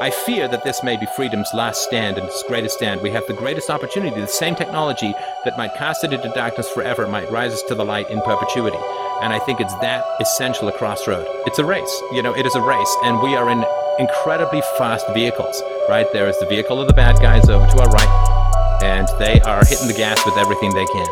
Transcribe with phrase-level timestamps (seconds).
[0.00, 3.02] I fear that this may be freedom's last stand and its greatest stand.
[3.02, 4.20] We have the greatest opportunity.
[4.20, 5.12] The same technology
[5.44, 8.78] that might cast it into darkness forever might rise us to the light in perpetuity.
[9.20, 11.26] And I think it's that essential a crossroad.
[11.46, 12.02] It's a race.
[12.12, 12.96] You know, it is a race.
[13.04, 13.64] And we are in
[13.98, 16.10] incredibly fast vehicles, right?
[16.12, 19.64] There is the vehicle of the bad guys over to our right, and they are
[19.64, 21.06] hitting the gas with everything they can.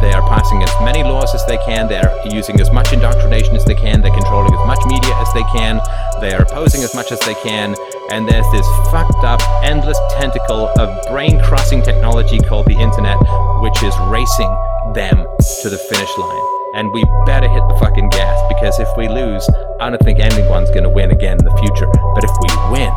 [0.00, 1.88] They are passing as many laws as they can.
[1.88, 4.02] They're using as much indoctrination as they can.
[4.02, 5.80] They're controlling as much media as they can.
[6.20, 7.74] They are opposing as much as they can.
[8.10, 13.18] And there's this fucked up, endless tentacle of brain crossing technology called the internet,
[13.62, 14.50] which is racing
[14.94, 15.24] them
[15.62, 16.46] to the finish line.
[16.74, 19.48] And we better hit the fucking gas because if we lose,
[19.80, 21.86] I don't think anyone's to win again in the future.
[22.14, 22.92] But if we win,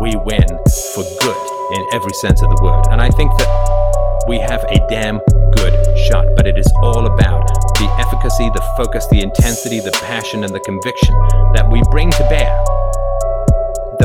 [0.00, 0.48] we win
[0.94, 1.38] for good
[1.76, 2.86] in every sense of the word.
[2.90, 5.20] And I think that we have a damn
[5.52, 5.74] good
[6.08, 7.46] shot, but it is all about
[7.78, 11.14] the efficacy, the focus, the intensity, the passion, and the conviction
[11.54, 12.67] that we bring to bear.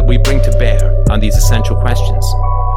[0.04, 2.26] That we bring to bear on these essential questions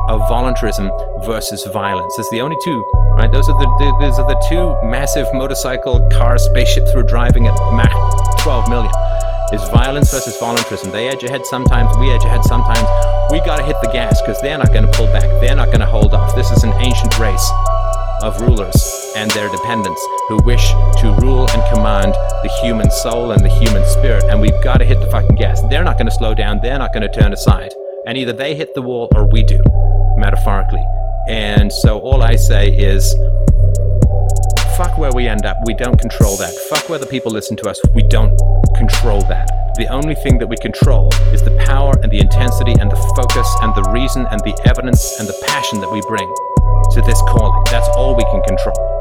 [0.06, 0.92] of voluntarism
[1.24, 2.16] versus violence.
[2.20, 2.84] It's the only two,
[3.18, 3.26] right?
[3.32, 7.54] Those are the, the those are the two massive motorcycle, car, spaceships we're driving at
[7.74, 7.90] Mach
[8.42, 8.92] 12 million.
[9.52, 10.92] Is violence versus voluntarism.
[10.92, 12.86] They edge ahead sometimes, we edge ahead sometimes.
[13.32, 15.28] We gotta hit the gas because they're not gonna pull back.
[15.40, 16.36] They're not gonna hold off.
[16.36, 17.50] This is an ancient race
[18.22, 20.68] of rulers and their dependents who wish
[21.00, 24.24] to rule and command the human soul and the human spirit.
[24.24, 25.62] And we've got to hit the fucking gas.
[25.70, 26.60] They're not going to slow down.
[26.62, 27.72] They're not going to turn aside.
[28.06, 29.60] And either they hit the wall or we do,
[30.18, 30.84] metaphorically.
[31.28, 33.14] And so all I say is
[34.76, 35.56] fuck where we end up.
[35.64, 36.54] We don't control that.
[36.68, 37.80] Fuck whether people listen to us.
[37.94, 38.38] We don't
[38.76, 39.48] control that.
[39.78, 43.48] The only thing that we control is the power and the intensity and the focus
[43.62, 46.28] and the reason and the evidence and the passion that we bring
[46.92, 47.62] to this calling.
[47.70, 48.95] That's all we can control.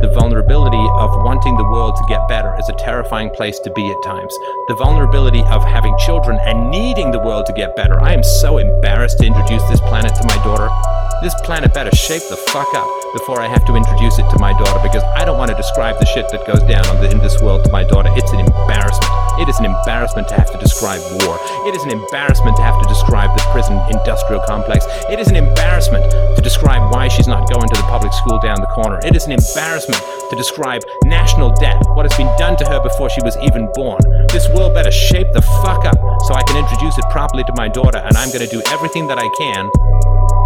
[0.00, 3.90] The vulnerability of wanting the world to get better is a terrifying place to be
[3.90, 4.34] at times.
[4.68, 8.02] The vulnerability of having children and needing the world to get better.
[8.02, 10.99] I am so embarrassed to introduce this planet to my daughter.
[11.20, 14.56] This planet better shape the fuck up before I have to introduce it to my
[14.56, 17.36] daughter because I don't want to describe the shit that goes down the, in this
[17.42, 18.08] world to my daughter.
[18.16, 19.12] It's an embarrassment.
[19.36, 21.36] It is an embarrassment to have to describe war.
[21.68, 24.88] It is an embarrassment to have to describe the prison industrial complex.
[25.12, 28.56] It is an embarrassment to describe why she's not going to the public school down
[28.64, 28.96] the corner.
[29.04, 33.12] It is an embarrassment to describe national debt, what has been done to her before
[33.12, 34.00] she was even born.
[34.32, 37.68] This world better shape the fuck up so I can introduce it properly to my
[37.68, 39.68] daughter, and I'm going to do everything that I can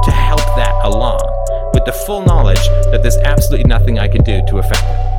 [0.04, 1.20] to help that along
[1.72, 5.14] with the full knowledge that there's absolutely nothing I can do to affect it.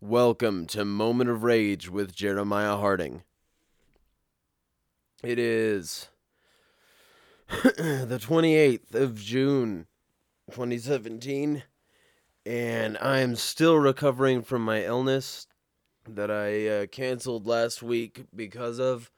[0.00, 3.22] Welcome to Moment of Rage with Jeremiah Harding.
[5.22, 6.08] It is
[7.62, 9.86] the 28th of June,
[10.50, 11.62] 2017,
[12.44, 15.46] and I am still recovering from my illness
[16.06, 19.10] that I uh, canceled last week because of.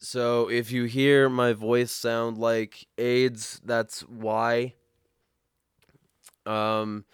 [0.00, 4.74] So if you hear my voice sound like AIDS, that's why.
[6.44, 7.04] Um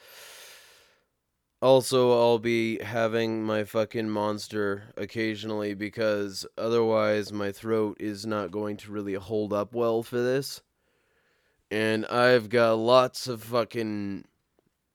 [1.61, 8.77] also, I'll be having my fucking monster occasionally because otherwise my throat is not going
[8.79, 10.63] to really hold up well for this.
[11.69, 14.25] And I've got lots of fucking.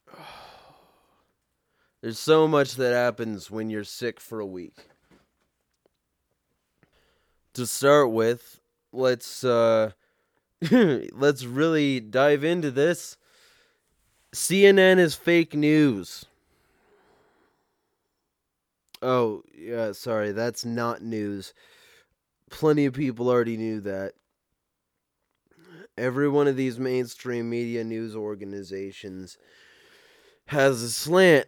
[2.01, 4.87] There's so much that happens when you're sick for a week.
[7.55, 8.61] To start with,
[8.93, 9.91] let's uh
[10.71, 13.17] let's really dive into this.
[14.33, 16.25] CNN is fake news.
[19.03, 21.53] Oh, yeah, sorry, that's not news.
[22.49, 24.13] Plenty of people already knew that.
[25.97, 29.37] Every one of these mainstream media news organizations
[30.45, 31.47] has a slant.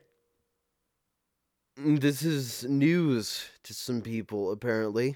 [1.78, 5.16] This is news to some people, apparently.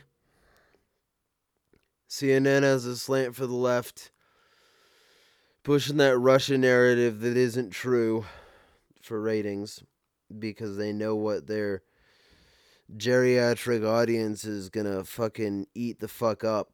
[2.10, 4.12] CNN has a slant for the left,
[5.64, 8.24] pushing that Russia narrative that isn't true
[9.02, 9.84] for ratings
[10.40, 11.84] because they know what they're
[12.98, 16.72] geriatric audience is gonna fucking eat the fuck up.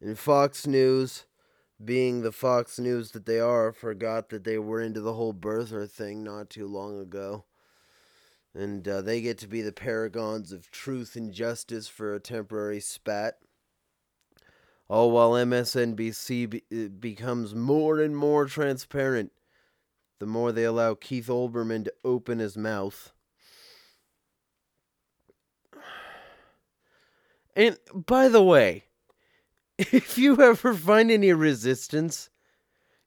[0.00, 1.26] And Fox News,
[1.82, 5.88] being the Fox News that they are, forgot that they were into the whole birther
[5.88, 7.44] thing not too long ago.
[8.54, 12.80] And uh, they get to be the paragons of truth and justice for a temporary
[12.80, 13.38] spat.
[14.88, 19.30] All while MSNBC be- becomes more and more transparent
[20.20, 23.12] the more they allow Keith Olbermann to open his mouth.
[27.56, 28.84] And by the way,
[29.78, 32.30] if you ever find any resistance,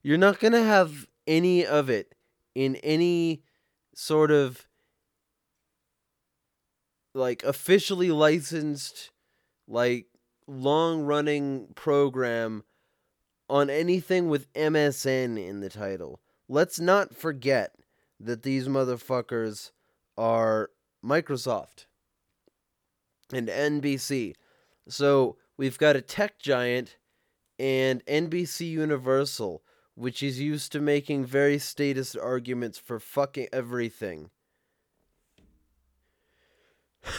[0.02, 2.14] you're not going to have any of it
[2.54, 3.42] in any
[3.94, 4.66] sort of
[7.14, 9.12] like officially licensed
[9.68, 10.06] like
[10.48, 12.64] long running program
[13.48, 16.20] on anything with MSN in the title.
[16.48, 17.74] Let's not forget
[18.20, 19.70] that these motherfuckers
[20.16, 20.70] are
[21.04, 21.86] Microsoft
[23.32, 24.34] and NBC.
[24.88, 26.96] So we've got a tech giant
[27.58, 29.62] and NBC Universal,
[29.94, 34.30] which is used to making very statist arguments for fucking everything.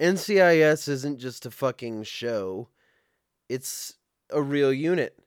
[0.00, 2.68] NCIS isn't just a fucking show,
[3.48, 3.94] it's
[4.30, 5.18] a real unit.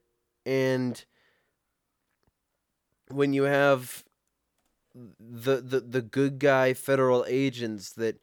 [0.45, 1.03] And
[3.13, 4.03] when you have
[4.93, 8.19] the, the, the good guy federal agents that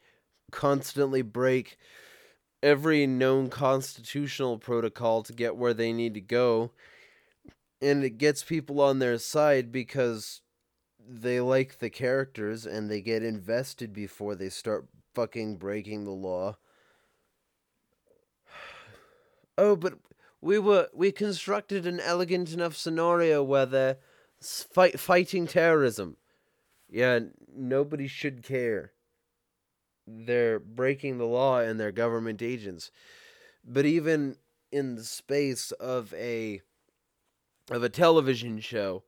[0.51, 1.79] constantly break
[2.63, 6.71] every known constitutional protocol to get where they need to go,
[7.81, 10.41] and it gets people on their side because
[11.09, 16.57] they like the characters and they get invested before they start fucking breaking the law.
[19.61, 19.95] Oh, but
[20.41, 23.97] we were we constructed an elegant enough scenario where they're
[24.43, 26.17] fight, fighting terrorism.
[26.89, 27.21] Yeah,
[27.55, 28.93] nobody should care.
[30.07, 32.91] They're breaking the law and they're government agents.
[33.65, 34.37] But even
[34.73, 36.63] in the space of a
[37.71, 39.05] of a television show,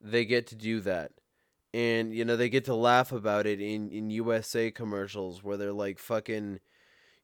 [0.00, 1.10] they get to do that
[1.74, 5.72] and you know they get to laugh about it in in USA commercials where they're
[5.72, 6.60] like fucking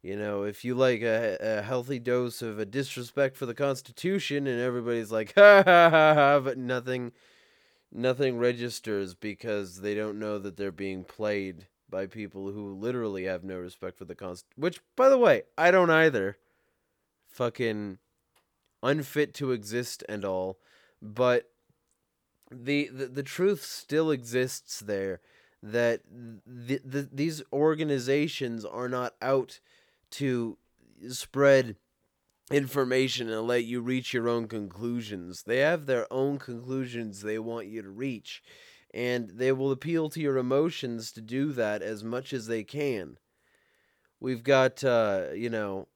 [0.02, 4.48] you know if you like a, a healthy dose of a disrespect for the constitution
[4.48, 7.12] and everybody's like ha ha ha ha but nothing
[7.92, 13.42] nothing registers because they don't know that they're being played by people who literally have
[13.42, 16.36] no respect for the const which by the way I don't either.
[17.28, 17.98] Fucking
[18.82, 20.58] unfit to exist and all
[21.02, 21.50] but
[22.50, 25.20] the, the the truth still exists there
[25.62, 26.00] that
[26.46, 29.60] the, the, these organizations are not out
[30.10, 30.56] to
[31.08, 31.76] spread
[32.50, 35.44] information and let you reach your own conclusions.
[35.44, 38.42] They have their own conclusions they want you to reach,
[38.92, 43.18] and they will appeal to your emotions to do that as much as they can.
[44.18, 45.88] We've got, uh, you know,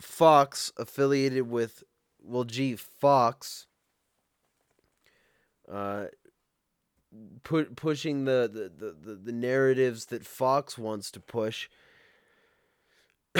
[0.00, 1.84] Fox affiliated with,
[2.22, 3.66] well, gee, Fox
[5.70, 6.06] uh,
[7.42, 11.68] put pushing the, the, the, the narratives that Fox wants to push,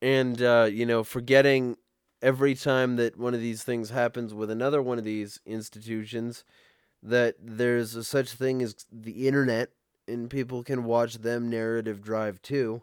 [0.00, 1.76] and uh, you know, forgetting
[2.22, 6.44] every time that one of these things happens with another one of these institutions
[7.02, 9.70] that there's a such thing as the internet
[10.08, 12.82] and people can watch them narrative drive too.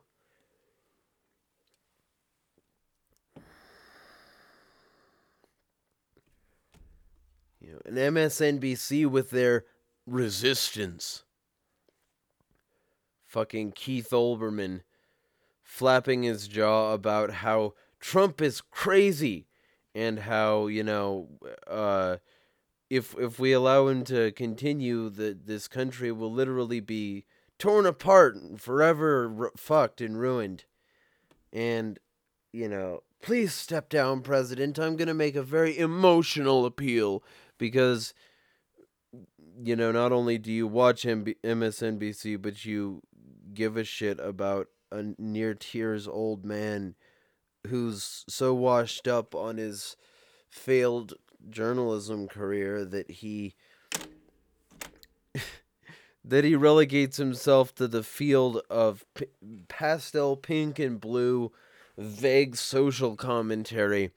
[7.59, 9.65] You know, and MSNBC with their
[10.05, 11.23] resistance.
[13.25, 14.81] Fucking Keith Olbermann
[15.75, 19.45] flapping his jaw about how Trump is crazy
[19.93, 21.27] and how, you know,
[21.67, 22.15] uh,
[22.89, 27.25] if if we allow him to continue, that this country will literally be
[27.59, 30.63] torn apart and forever r- fucked and ruined.
[31.51, 31.99] And,
[32.53, 34.79] you know, please step down, President.
[34.79, 37.21] I'm going to make a very emotional appeal
[37.57, 38.13] because
[39.61, 43.01] you know not only do you watch MSNBC but you
[43.53, 46.95] give a shit about a near tears old man
[47.67, 49.95] who's so washed up on his
[50.49, 51.13] failed
[51.49, 53.55] journalism career that he
[56.23, 59.27] that he relegates himself to the field of p-
[59.67, 61.51] pastel pink and blue
[61.97, 64.11] vague social commentary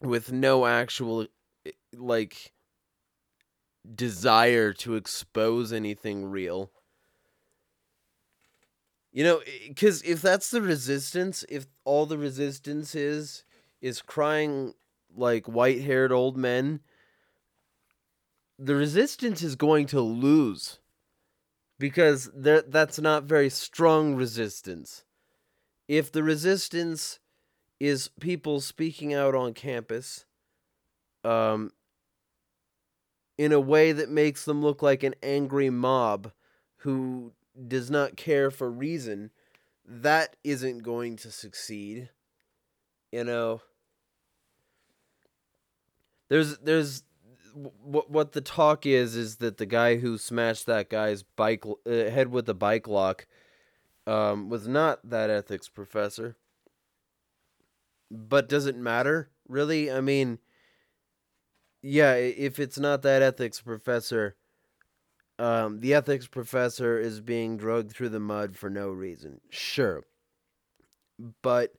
[0.00, 1.26] with no actual
[1.66, 2.52] eh, like
[3.94, 6.70] desire to expose anything real.
[9.18, 13.42] You know, because if that's the resistance, if all the resistance is
[13.80, 14.74] is crying
[15.12, 16.78] like white haired old men,
[18.60, 20.78] the resistance is going to lose
[21.80, 25.02] because that's not very strong resistance.
[25.88, 27.18] If the resistance
[27.80, 30.26] is people speaking out on campus,
[31.24, 31.72] um,
[33.36, 36.30] in a way that makes them look like an angry mob
[36.82, 37.32] who
[37.66, 39.30] does not care for reason,
[39.84, 42.10] that isn't going to succeed.
[43.10, 43.62] You know,
[46.28, 47.02] there's there's
[47.54, 51.90] what what the talk is is that the guy who smashed that guy's bike uh,
[51.90, 53.26] head with a bike lock
[54.06, 56.36] um, was not that ethics professor.
[58.10, 59.90] but does it matter really?
[59.90, 60.38] I mean,
[61.82, 64.36] yeah, if it's not that ethics professor,
[65.38, 69.40] um, the ethics professor is being dragged through the mud for no reason.
[69.50, 70.04] Sure.
[71.42, 71.74] But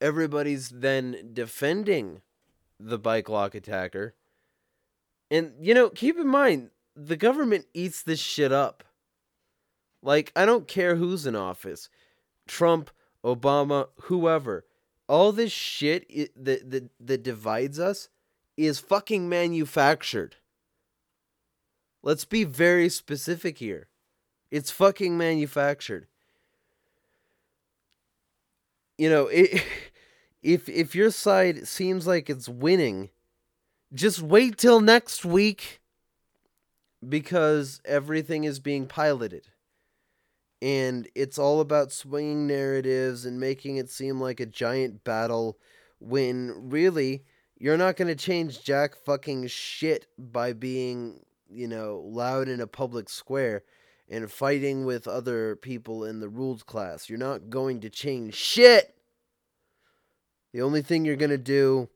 [0.00, 2.22] everybody's then defending
[2.80, 4.14] the bike lock attacker.
[5.30, 8.84] And, you know, keep in mind, the government eats this shit up.
[10.02, 11.88] Like, I don't care who's in office
[12.46, 12.90] Trump,
[13.24, 14.64] Obama, whoever.
[15.08, 16.06] All this shit
[16.36, 18.08] that, that, that divides us
[18.56, 20.36] is fucking manufactured.
[22.04, 23.88] Let's be very specific here.
[24.50, 26.06] It's fucking manufactured.
[28.98, 29.64] You know, it,
[30.42, 33.08] if if your side seems like it's winning,
[33.94, 35.80] just wait till next week
[37.08, 39.48] because everything is being piloted.
[40.60, 45.58] And it's all about swinging narratives and making it seem like a giant battle
[46.00, 47.24] when really
[47.58, 51.20] you're not going to change jack fucking shit by being
[51.54, 53.62] you know, loud in a public square
[54.08, 57.08] and fighting with other people in the rules class.
[57.08, 58.94] You're not going to change shit.
[60.52, 61.88] The only thing you're going to do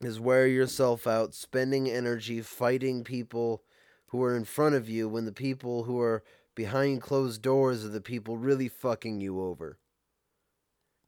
[0.00, 3.62] is wear yourself out, spending energy fighting people
[4.08, 6.22] who are in front of you when the people who are
[6.54, 9.78] behind closed doors are the people really fucking you over.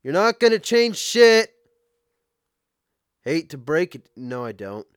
[0.03, 1.53] You're not going to change shit.
[3.21, 4.09] Hate to break it.
[4.15, 4.87] No, I don't.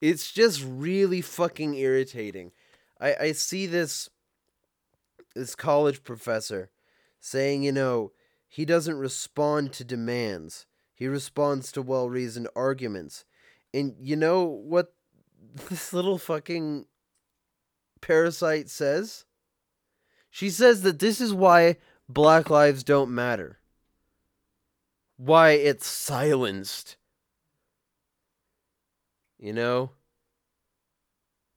[0.00, 2.52] It's just really fucking irritating.
[3.00, 4.08] I, I see this
[5.34, 6.70] this college professor
[7.20, 8.12] saying, you know,
[8.48, 10.66] he doesn't respond to demands.
[10.94, 13.24] He responds to well reasoned arguments.
[13.72, 14.92] And you know what
[15.68, 16.86] this little fucking
[18.00, 19.24] parasite says?
[20.30, 21.76] She says that this is why
[22.08, 23.58] black lives don't matter.
[25.16, 26.96] Why it's silenced
[29.40, 29.90] you know?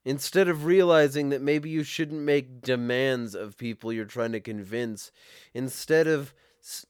[0.05, 5.11] Instead of realizing that maybe you shouldn't make demands of people you're trying to convince,
[5.53, 6.33] instead of,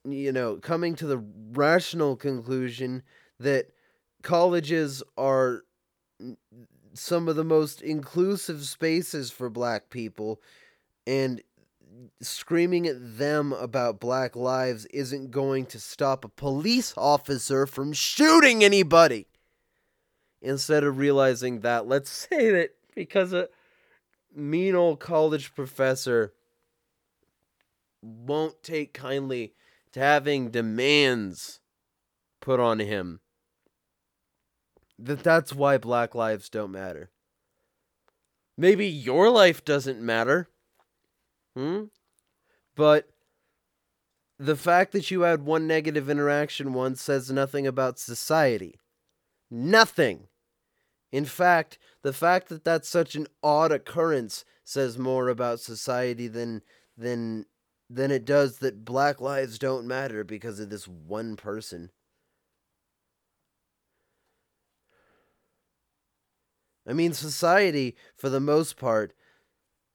[0.03, 3.03] you know, coming to the rational conclusion
[3.39, 3.67] that
[4.23, 5.63] colleges are
[6.93, 10.41] some of the most inclusive spaces for black people
[11.05, 11.41] and
[12.21, 18.63] screaming at them about black lives isn't going to stop a police officer from shooting
[18.63, 19.27] anybody
[20.43, 23.50] instead of realizing that, let's say that because a
[24.35, 26.33] mean old college professor
[28.01, 29.53] won't take kindly
[29.93, 31.59] to having demands
[32.41, 33.21] put on him,
[35.00, 37.09] that that's why black lives don't matter.
[38.57, 40.47] Maybe your life doesn't matter.
[41.55, 41.85] Hmm?
[42.75, 43.09] But
[44.38, 48.79] the fact that you had one negative interaction once says nothing about society.
[49.50, 50.27] Nothing.
[51.13, 56.63] In fact, the fact that that's such an odd occurrence says more about society than
[56.98, 57.46] than
[57.88, 61.91] than it does that black lives don't matter because of this one person.
[66.88, 69.13] I mean, society, for the most part,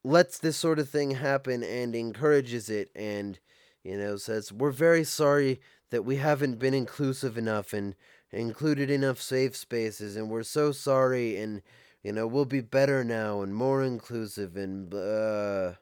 [0.05, 3.39] lets this sort of thing happen and encourages it and,
[3.83, 5.59] you know, says, we're very sorry
[5.91, 7.95] that we haven't been inclusive enough and
[8.31, 11.61] included enough safe spaces and we're so sorry and
[12.03, 15.73] you know we'll be better now and more inclusive and uh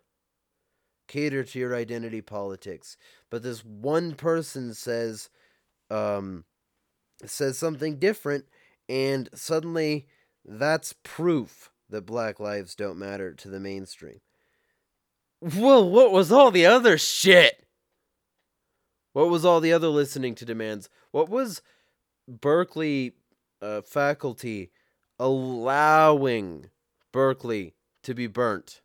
[1.07, 2.97] cater to your identity politics.
[3.29, 5.29] But this one person says
[5.89, 6.45] um
[7.25, 8.45] says something different
[8.87, 10.07] and suddenly
[10.45, 14.21] that's proof that black lives don't matter to the mainstream.
[15.41, 17.65] Well what was all the other shit?
[19.11, 20.89] What was all the other listening to demands?
[21.11, 21.61] What was
[22.27, 23.13] Berkeley
[23.61, 24.71] uh, faculty
[25.19, 26.69] allowing
[27.11, 28.81] Berkeley to be burnt.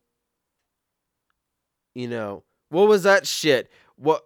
[1.94, 3.70] You know, what was that shit?
[3.96, 4.24] What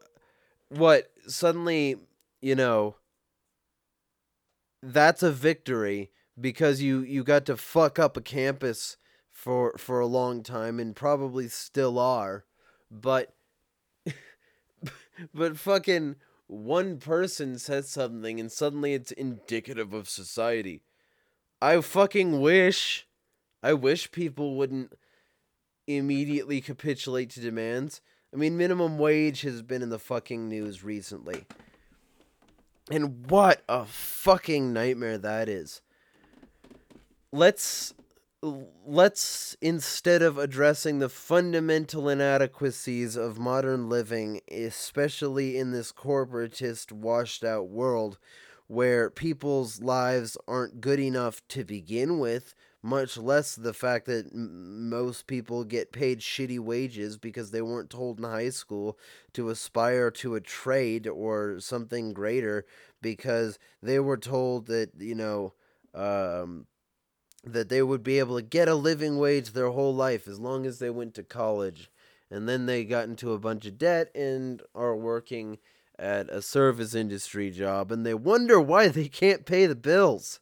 [0.69, 1.97] what suddenly,
[2.41, 2.97] you know,
[4.83, 8.97] that's a victory because you you got to fuck up a campus
[9.31, 12.45] for for a long time and probably still are.
[12.91, 13.35] But
[15.35, 16.17] but fucking
[16.47, 20.83] one person says something and suddenly it's indicative of society.
[21.61, 23.07] I fucking wish.
[23.63, 24.93] I wish people wouldn't
[25.87, 28.01] immediately capitulate to demands.
[28.33, 31.47] I mean, minimum wage has been in the fucking news recently.
[32.91, 35.81] And what a fucking nightmare that is.
[37.33, 37.95] Let's
[38.85, 47.45] let's instead of addressing the fundamental inadequacies of modern living, especially in this corporatist, washed
[47.45, 48.19] out world
[48.69, 54.89] where people's lives aren't good enough to begin with, much less the fact that m-
[54.91, 58.99] most people get paid shitty wages because they weren't told in high school
[59.33, 62.65] to aspire to a trade or something greater
[63.01, 65.53] because they were told that, you know,
[65.95, 66.67] um,
[67.47, 70.67] that they would be able to get a living wage their whole life as long
[70.67, 71.91] as they went to college.
[72.31, 75.59] And then they got into a bunch of debt and are working
[75.99, 80.41] at a service industry job and they wonder why they can't pay the bills.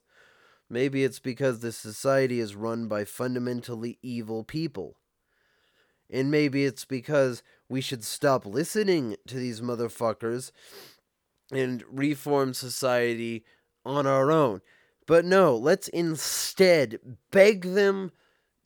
[0.70, 4.96] Maybe it's because the society is run by fundamentally evil people.
[6.10, 10.52] And maybe it's because we should stop listening to these motherfuckers
[11.52, 13.44] and reform society
[13.84, 14.62] on our own.
[15.06, 16.98] But no, let's instead
[17.30, 18.12] beg them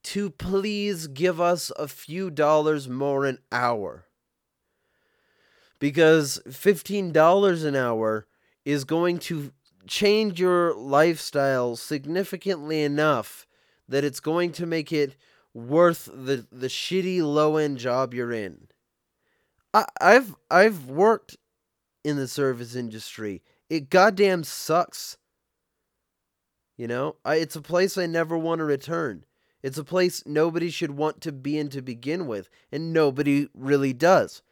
[0.04, 4.06] to please give us a few dollars more an hour.
[5.78, 8.26] Because $15 an hour
[8.64, 9.52] is going to
[9.86, 13.46] change your lifestyle significantly enough
[13.88, 15.16] that it's going to make it
[15.54, 18.68] worth the, the shitty low end job you're in.
[19.74, 21.36] I, I've I've worked
[22.04, 23.42] in the service industry.
[23.68, 25.17] It goddamn sucks.
[26.78, 29.24] You know, I, it's a place I never want to return.
[29.64, 33.92] It's a place nobody should want to be in to begin with, and nobody really
[33.92, 34.42] does.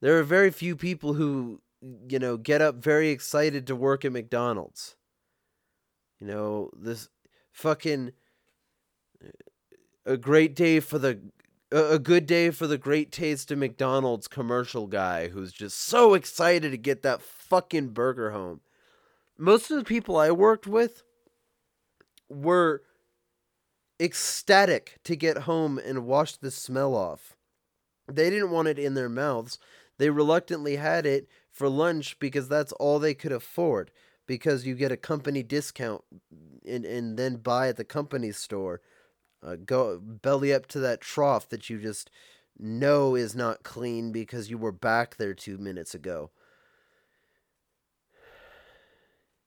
[0.00, 1.60] There are very few people who,
[2.08, 4.94] you know, get up very excited to work at McDonald's.
[6.20, 7.08] You know, this
[7.50, 8.12] fucking
[10.06, 11.20] a great day for the
[11.72, 16.70] a good day for the great taste of McDonald's commercial guy who's just so excited
[16.70, 18.60] to get that fucking burger home.
[19.36, 21.02] Most of the people I worked with
[22.28, 22.82] were
[24.00, 27.36] ecstatic to get home and wash the smell off.
[28.10, 29.58] They didn't want it in their mouths.
[29.98, 33.90] They reluctantly had it for lunch because that's all they could afford
[34.26, 36.02] because you get a company discount
[36.66, 38.80] and, and then buy at the company store.
[39.42, 42.10] Uh, go belly up to that trough that you just
[42.58, 46.30] know is not clean because you were back there two minutes ago.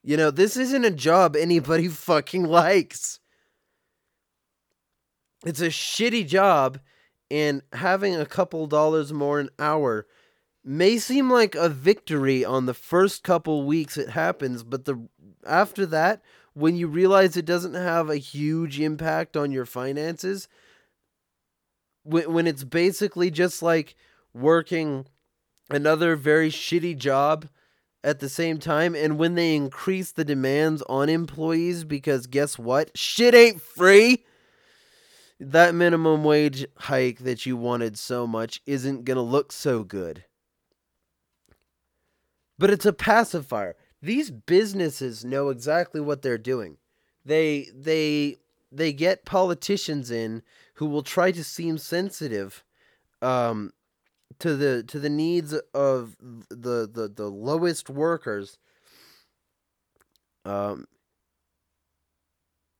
[0.08, 3.20] You know, this isn't a job anybody fucking likes.
[5.46, 6.80] It's a shitty job,
[7.30, 10.08] and having a couple dollars more an hour
[10.64, 15.10] may seem like a victory on the first couple weeks it happens, but the
[15.46, 16.22] after that,
[16.54, 20.48] when you realize it doesn't have a huge impact on your finances,
[22.04, 23.94] when when it's basically just like
[24.34, 25.06] working
[25.70, 27.50] another very shitty job
[28.08, 32.98] at the same time and when they increase the demands on employees because guess what?
[32.98, 34.24] Shit ain't free.
[35.42, 40.24] That minimum wage hike that you wanted so much isn't going to look so good.
[42.58, 43.76] But it's a pacifier.
[44.02, 46.78] These businesses know exactly what they're doing.
[47.26, 48.38] They they
[48.72, 50.44] they get politicians in
[50.76, 52.64] who will try to seem sensitive
[53.22, 53.74] um
[54.40, 58.58] to the to the needs of the the, the lowest workers
[60.46, 60.86] um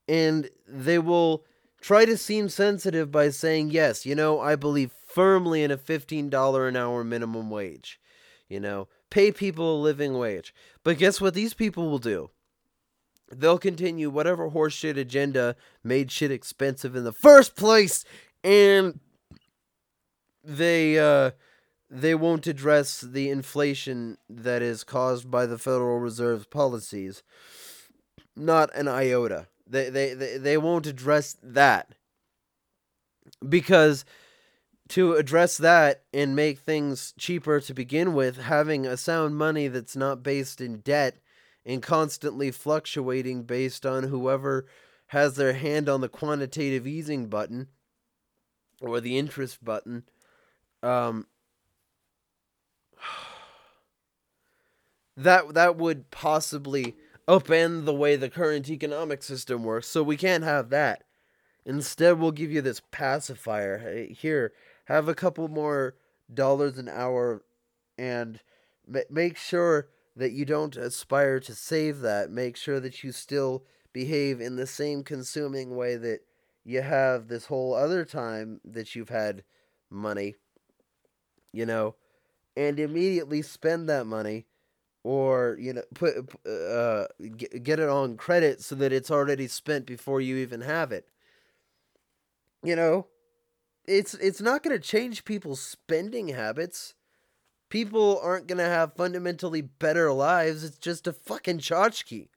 [0.08, 1.44] and they will
[1.82, 6.68] try to seem sensitive by saying yes you know i believe firmly in a $15
[6.68, 8.00] an hour minimum wage
[8.48, 10.54] you know pay people a living wage.
[10.84, 12.30] But guess what these people will do?
[13.32, 18.06] They'll continue whatever horseshit agenda made shit expensive in the first place
[18.44, 19.00] and
[20.44, 21.32] they uh
[21.90, 27.24] they won't address the inflation that is caused by the Federal Reserve's policies.
[28.36, 29.48] Not an iota.
[29.66, 31.96] They, they, they, they won't address that.
[33.48, 34.06] Because
[34.90, 39.96] to address that and make things cheaper to begin with, having a sound money that's
[39.96, 41.18] not based in debt
[41.66, 44.66] and constantly fluctuating based on whoever
[45.08, 47.68] has their hand on the quantitative easing button
[48.82, 50.04] or the interest button,
[50.84, 51.26] um,
[55.18, 56.96] that that would possibly
[57.28, 59.88] upend the way the current economic system works.
[59.88, 61.04] So we can't have that.
[61.66, 63.80] Instead, we'll give you this pacifier.
[63.80, 64.54] Hey, here,
[64.86, 65.96] have a couple more
[66.34, 67.44] dollars an hour,
[67.98, 68.40] and
[68.88, 72.32] ma- make sure that you don't aspire to save that.
[72.32, 76.22] Make sure that you still behave in the same consuming way that
[76.64, 79.44] you have this whole other time that you've had
[79.90, 80.36] money.
[81.52, 81.96] You know,
[82.58, 84.48] and immediately spend that money
[85.04, 86.16] or you know put
[86.48, 87.06] uh
[87.38, 91.10] get, it on credit so that it's already spent before you even have it
[92.64, 93.08] you know,
[93.86, 96.96] it's it's not going to change people's spending habits.
[97.70, 100.64] People aren't going to have fundamentally better lives.
[100.64, 102.30] It's just a fucking tchotchke.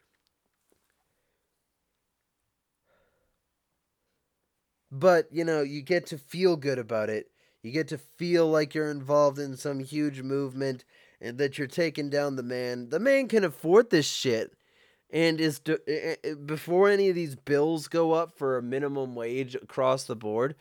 [4.90, 7.30] But, you know, you get to feel good about it.
[7.62, 10.84] You get to feel like you're involved in some huge movement
[11.20, 12.88] and that you're taking down the man.
[12.88, 14.54] The man can afford this shit.
[15.12, 18.62] And is do, eh, eh, eh, before any of these bills go up for a
[18.62, 20.54] minimum wage across the board,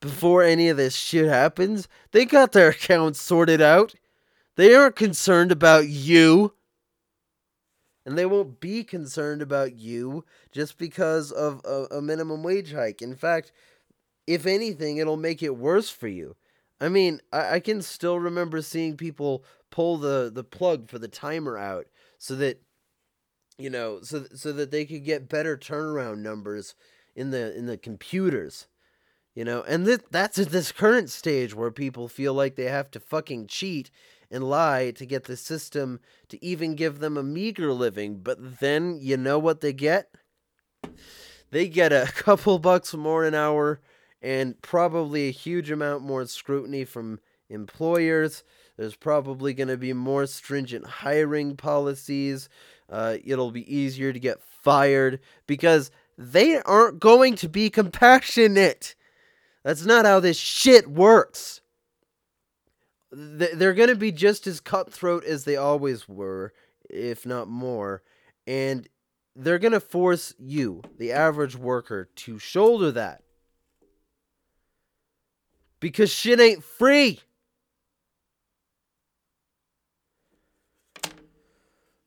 [0.00, 3.94] before any of this shit happens, they got their accounts sorted out.
[4.54, 6.54] They aren't concerned about you.
[8.06, 13.02] And they won't be concerned about you just because of a, a minimum wage hike.
[13.02, 13.50] In fact,
[14.28, 16.36] if anything, it'll make it worse for you.
[16.80, 21.08] I mean, I, I can still remember seeing people pull the, the plug for the
[21.08, 21.86] timer out
[22.18, 22.60] so that
[23.58, 26.74] you know, so so that they could get better turnaround numbers
[27.14, 28.68] in the in the computers.
[29.34, 32.90] You know, and th- that's at this current stage where people feel like they have
[32.92, 33.90] to fucking cheat
[34.30, 38.20] and lie to get the system to even give them a meager living.
[38.20, 40.10] But then you know what they get?
[41.50, 43.80] They get a couple bucks more an hour
[44.26, 48.42] and probably a huge amount more scrutiny from employers.
[48.76, 52.48] There's probably going to be more stringent hiring policies.
[52.90, 58.96] Uh, it'll be easier to get fired because they aren't going to be compassionate.
[59.62, 61.60] That's not how this shit works.
[63.12, 66.52] They're going to be just as cutthroat as they always were,
[66.90, 68.02] if not more.
[68.44, 68.88] And
[69.36, 73.22] they're going to force you, the average worker, to shoulder that
[75.80, 77.20] because shit ain't free.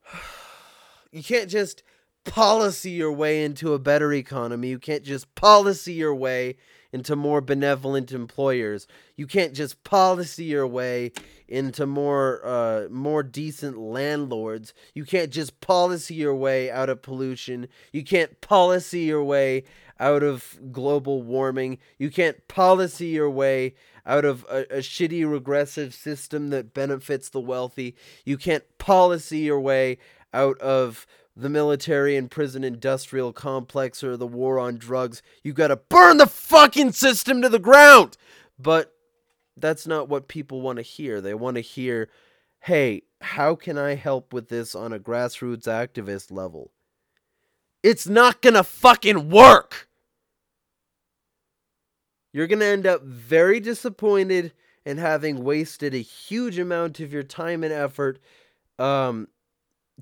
[1.12, 1.82] You can't just
[2.24, 4.68] policy your way into a better economy.
[4.68, 6.56] You can't just policy your way
[6.92, 8.86] into more benevolent employers.
[9.16, 11.12] You can't just policy your way
[11.48, 14.74] into more uh, more decent landlords.
[14.94, 17.68] You can't just policy your way out of pollution.
[17.92, 19.64] You can't policy your way
[20.00, 21.78] out of global warming.
[21.98, 23.74] You can't policy your way
[24.06, 27.94] out of a, a, shitty regressive system that benefits the wealthy.
[28.24, 29.98] You can't policy your way
[30.32, 35.22] out of the military and prison industrial complex or the war on drugs.
[35.44, 38.16] You gotta burn the fucking system to the ground!
[38.58, 38.94] But
[39.56, 41.20] that's not what people want to hear.
[41.20, 42.08] They want to hear,
[42.60, 46.72] hey, how can I help with this on a grassroots activist level?
[47.82, 49.89] It's not gonna fucking work!
[52.32, 54.52] You're going to end up very disappointed
[54.86, 58.18] and having wasted a huge amount of your time and effort
[58.78, 59.28] um,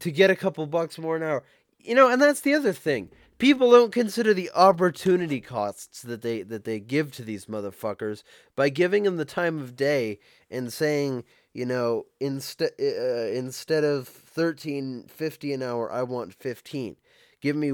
[0.01, 1.43] to get a couple bucks more an hour.
[1.79, 3.11] You know, and that's the other thing.
[3.39, 8.25] People don't consider the opportunity costs that they that they give to these motherfuckers
[8.57, 10.19] by giving them the time of day
[10.51, 11.23] and saying,
[11.55, 16.97] you know, instead uh, instead of thirteen fifty an hour, I want fifteen
[17.41, 17.73] give me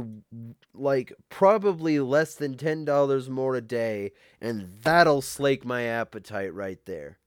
[0.74, 7.18] like probably less than $10 more a day, and that'll slake my appetite right there.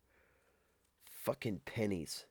[1.24, 2.26] Fucking pennies.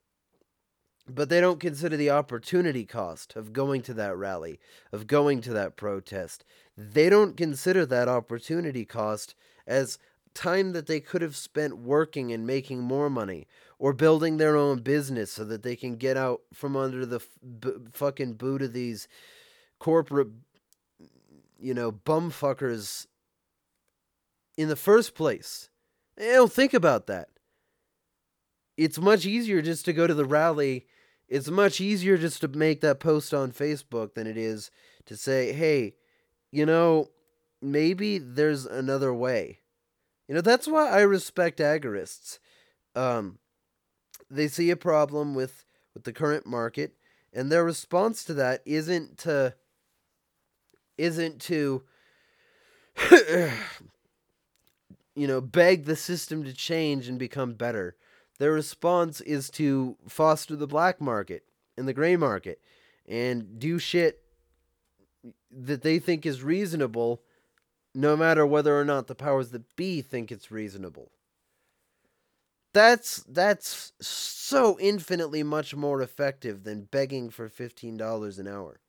[1.08, 4.58] But they don't consider the opportunity cost of going to that rally,
[4.90, 6.44] of going to that protest.
[6.76, 9.34] They don't consider that opportunity cost
[9.66, 9.98] as
[10.34, 13.46] time that they could have spent working and making more money
[13.78, 17.28] or building their own business so that they can get out from under the f-
[17.60, 19.08] b- fucking boot of these
[19.78, 20.28] corporate,
[21.58, 23.06] you know, bumfuckers
[24.56, 25.68] in the first place.
[26.16, 27.28] They don't think about that.
[28.76, 30.86] It's much easier just to go to the rally.
[31.28, 34.70] It's much easier just to make that post on Facebook than it is
[35.06, 35.94] to say, hey,
[36.52, 37.10] you know,
[37.60, 39.60] maybe there's another way.
[40.28, 42.38] You know, that's why I respect agorists.
[42.94, 43.38] Um,
[44.30, 46.94] they see a problem with, with the current market,
[47.32, 49.54] and their response to that isn't to
[50.98, 51.82] isn't to
[55.14, 57.96] you know beg the system to change and become better.
[58.38, 61.44] Their response is to foster the black market
[61.76, 62.60] and the gray market
[63.06, 64.22] and do shit
[65.50, 67.22] that they think is reasonable
[67.94, 71.10] no matter whether or not the powers that be think it's reasonable.
[72.74, 78.80] That's that's so infinitely much more effective than begging for $15 an hour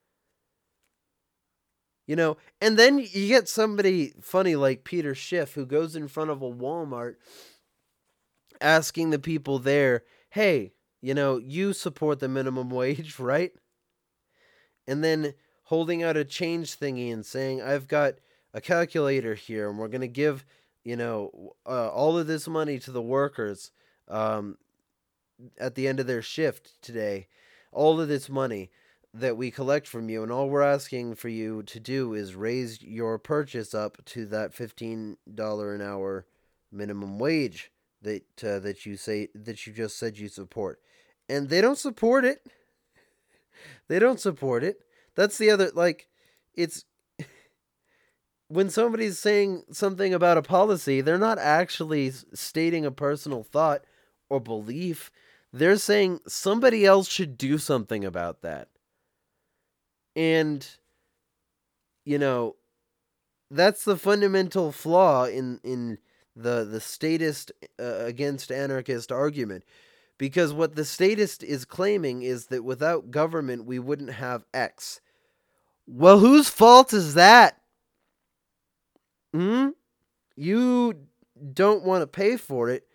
[2.08, 6.30] you know, and then you get somebody funny like Peter Schiff who goes in front
[6.30, 7.16] of a Walmart
[8.62, 13.52] asking the people there, hey, you know, you support the minimum wage, right?
[14.88, 18.16] And then holding out a change thingy and saying, I've got
[18.54, 20.46] a calculator here and we're going to give,
[20.86, 23.72] you know, uh, all of this money to the workers
[24.08, 24.58] um,
[25.60, 27.28] at the end of their shift today,
[27.74, 28.72] all of this money
[29.14, 32.82] that we collect from you, and all we're asking for you to do is raise
[32.82, 36.26] your purchase up to that fifteen dollar an hour
[36.72, 40.80] minimum wage that uh, that you say that you just said you support,
[41.28, 42.46] and they don't support it.
[43.88, 44.82] They don't support it.
[45.16, 46.08] That's the other like,
[46.54, 46.86] it's
[48.48, 53.84] when somebody's saying something about a policy, they're not actually stating a personal thought
[54.30, 55.12] or belief.
[55.54, 58.68] They're saying somebody else should do something about that.
[60.18, 60.68] And,
[62.04, 62.56] you know,
[63.52, 66.00] that's the fundamental flaw in, in
[66.36, 69.64] the, the statist uh, against anarchist argument.
[70.18, 75.00] Because what the statist is claiming is that without government, we wouldn't have X.
[75.86, 77.62] Well, whose fault is that?
[79.34, 79.70] Hmm?
[80.36, 80.96] You
[81.54, 82.88] don't want to pay for it,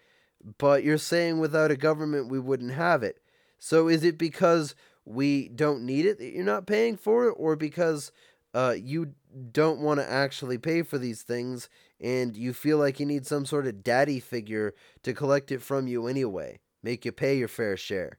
[0.59, 3.19] but you're saying without a government we wouldn't have it.
[3.61, 7.57] So is it because we don't need it that you're not paying for it, or
[7.57, 8.13] because
[8.55, 9.15] uh, you
[9.53, 11.69] don't want to actually pay for these things
[12.01, 15.87] and you feel like you need some sort of daddy figure to collect it from
[15.87, 18.19] you anyway, make you pay your fair share?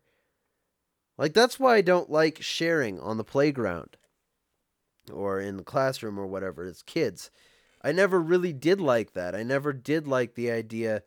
[1.17, 3.97] Like, that's why I don't like sharing on the playground
[5.11, 7.29] or in the classroom or whatever as kids
[7.83, 9.35] I never really did like that.
[9.35, 11.03] I never did like the idea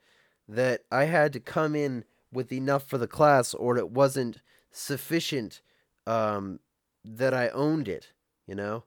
[0.46, 5.62] that I had to come in with enough for the class or it wasn't sufficient
[6.06, 6.60] um,
[7.04, 8.12] that I owned it,
[8.46, 8.84] you know?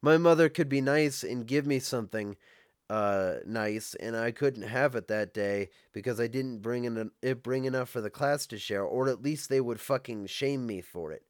[0.00, 2.36] My mother could be nice and give me something
[2.90, 7.42] uh, nice, and I couldn't have it that day because I didn't bring in it
[7.42, 10.80] bring enough for the class to share, or at least they would fucking shame me
[10.82, 11.22] for it.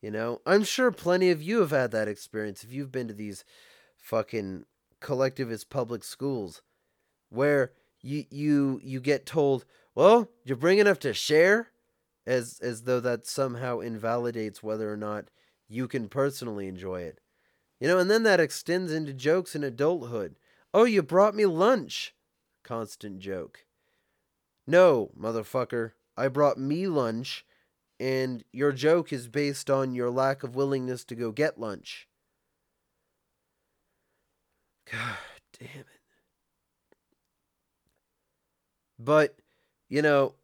[0.00, 3.14] You know, I'm sure plenty of you have had that experience if you've been to
[3.14, 3.44] these
[3.98, 4.64] fucking
[4.98, 6.62] collectivist public schools
[7.28, 11.71] where you you you get told, "Well, you're bring enough to share,"
[12.26, 15.30] as as though that somehow invalidates whether or not
[15.68, 17.20] you can personally enjoy it.
[17.80, 20.36] You know, and then that extends into jokes in adulthood.
[20.74, 22.14] "Oh, you brought me lunch."
[22.64, 23.66] Constant joke.
[24.66, 25.92] No, motherfucker.
[26.16, 27.44] I brought me lunch,
[27.98, 32.08] and your joke is based on your lack of willingness to go get lunch.
[34.90, 35.18] God
[35.58, 35.86] damn it.
[38.98, 39.36] But,
[39.88, 40.34] you know,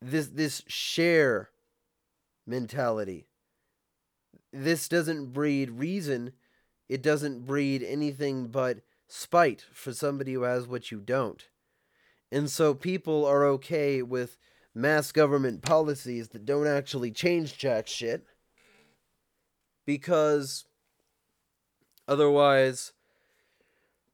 [0.00, 1.50] this this share
[2.46, 3.26] mentality.
[4.52, 6.32] This doesn't breed reason.
[6.88, 11.48] It doesn't breed anything but spite for somebody who has what you don't.
[12.30, 14.36] And so people are okay with
[14.74, 18.26] mass government policies that don't actually change jack shit
[19.84, 20.66] because
[22.06, 22.92] otherwise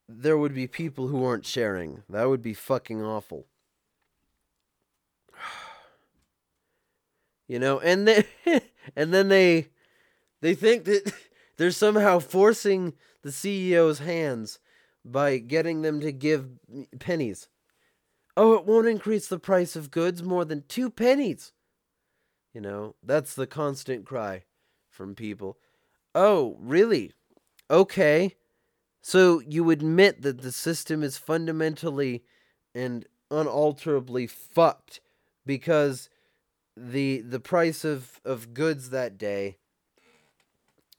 [0.08, 2.02] there would be people who aren't sharing.
[2.08, 3.46] That would be fucking awful.
[7.46, 8.24] You know, and then
[8.96, 9.68] and then they
[10.40, 11.12] they think that
[11.56, 14.58] they're somehow forcing the CEO's hands
[15.04, 16.48] by getting them to give
[16.98, 17.48] pennies.
[18.36, 21.52] Oh, it won't increase the price of goods more than 2 pennies.
[22.52, 24.44] You know, that's the constant cry
[24.90, 25.58] from people.
[26.14, 27.12] Oh, really?
[27.70, 28.36] Okay.
[29.02, 32.24] So you admit that the system is fundamentally
[32.74, 35.00] and unalterably fucked
[35.44, 36.08] because
[36.76, 39.58] the the price of, of goods that day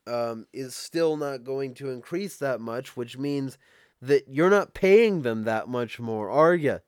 [0.07, 3.57] um, is still not going to increase that much, which means
[4.01, 6.79] that you're not paying them that much more, are you?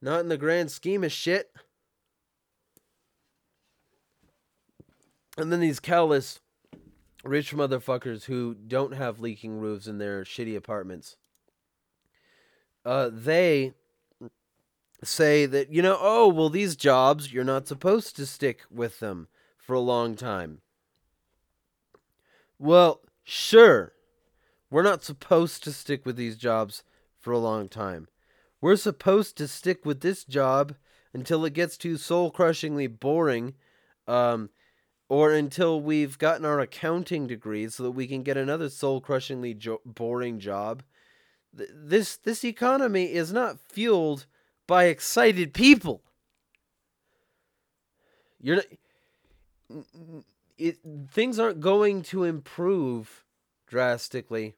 [0.00, 1.50] Not in the grand scheme of shit.
[5.36, 6.40] And then these callous
[7.24, 11.16] rich motherfuckers who don't have leaking roofs in their shitty apartments.
[12.84, 13.74] Uh, they
[15.02, 19.28] say that, you know, oh, well, these jobs, you're not supposed to stick with them
[19.58, 20.60] for a long time.
[22.58, 23.92] Well, sure,
[24.70, 26.82] we're not supposed to stick with these jobs
[27.20, 28.08] for a long time.
[28.60, 30.74] We're supposed to stick with this job
[31.12, 33.54] until it gets too soul crushingly boring
[34.06, 34.50] um,
[35.08, 39.80] or until we've gotten our accounting degree so that we can get another soul-crushingly jo-
[39.84, 40.82] boring job.
[41.52, 44.26] This this economy is not fueled
[44.66, 46.02] by excited people.
[48.40, 49.84] You're not,
[50.58, 50.78] it,
[51.10, 53.24] things aren't going to improve
[53.66, 54.54] drastically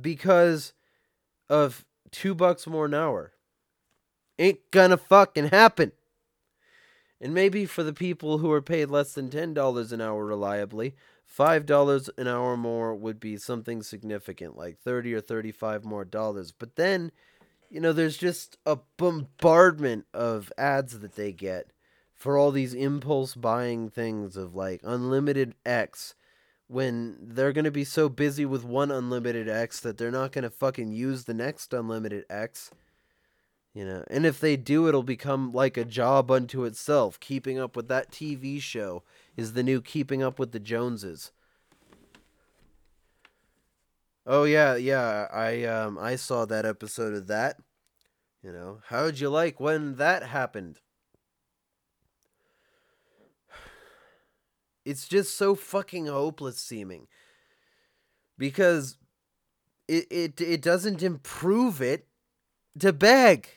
[0.00, 0.72] because
[1.48, 3.32] of 2 bucks more an hour.
[4.38, 5.92] Ain't gonna fucking happen.
[7.20, 10.94] And maybe for the people who are paid less than $10 an hour reliably,
[11.26, 16.52] $5 an hour more would be something significant, like 30 or 35 more dollars.
[16.52, 17.10] But then,
[17.76, 21.74] you know, there's just a bombardment of ads that they get
[22.14, 26.14] for all these impulse buying things of like unlimited X
[26.68, 30.44] when they're going to be so busy with one unlimited X that they're not going
[30.44, 32.70] to fucking use the next unlimited X.
[33.74, 37.20] You know, and if they do, it'll become like a job unto itself.
[37.20, 39.02] Keeping up with that TV show
[39.36, 41.30] is the new Keeping Up with the Joneses.
[44.26, 45.28] Oh yeah, yeah.
[45.30, 47.58] I um I saw that episode of that.
[48.46, 50.78] You know, how'd you like when that happened?
[54.84, 57.08] It's just so fucking hopeless seeming.
[58.38, 58.98] Because
[59.88, 62.06] it it it doesn't improve it
[62.78, 63.48] to beg.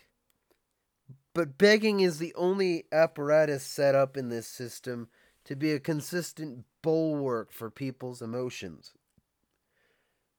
[1.35, 5.09] But begging is the only apparatus set up in this system
[5.45, 8.93] to be a consistent bulwark for people's emotions.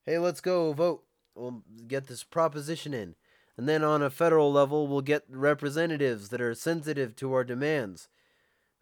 [0.05, 1.05] Hey, let's go vote.
[1.37, 3.15] We'll get this proposition in.
[3.61, 8.09] And then on a federal level, we'll get representatives that are sensitive to our demands,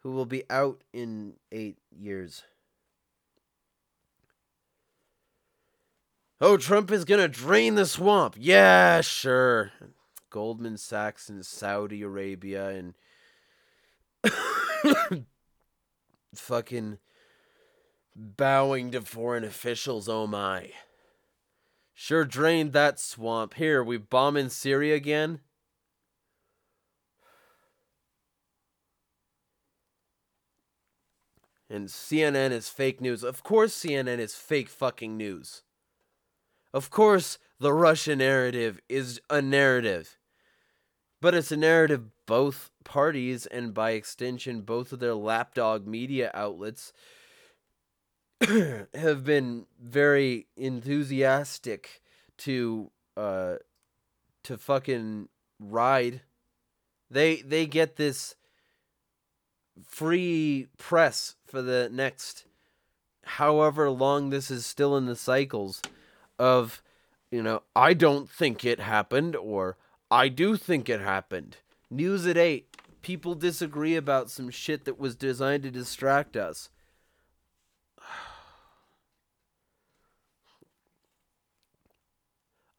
[0.03, 2.43] who will be out in eight years.
[6.39, 8.37] Oh, Trump is going to drain the swamp.
[8.39, 9.73] Yeah, sure.
[10.29, 12.93] Goldman Sachs and Saudi Arabia and
[16.33, 16.99] fucking
[18.15, 20.07] bowing to foreign officials.
[20.07, 20.71] Oh my.
[22.01, 23.55] Sure drained that swamp.
[23.55, 25.41] Here, we bomb in Syria again?
[31.69, 33.21] And CNN is fake news.
[33.21, 35.63] Of course, CNN is fake fucking news.
[36.73, 40.17] Of course, the Russian narrative is a narrative.
[41.19, 46.93] But it's a narrative both parties and by extension both of their lapdog media outlets
[48.93, 52.01] have been very enthusiastic
[52.37, 53.55] to uh
[54.43, 55.27] to fucking
[55.59, 56.21] ride.
[57.11, 58.35] They they get this
[59.85, 62.45] free press for the next
[63.23, 65.81] however long this is still in the cycles
[66.37, 66.81] of
[67.31, 69.77] you know, I don't think it happened or
[70.09, 71.57] I do think it happened.
[71.89, 72.65] News at 8.
[73.01, 76.69] People disagree about some shit that was designed to distract us.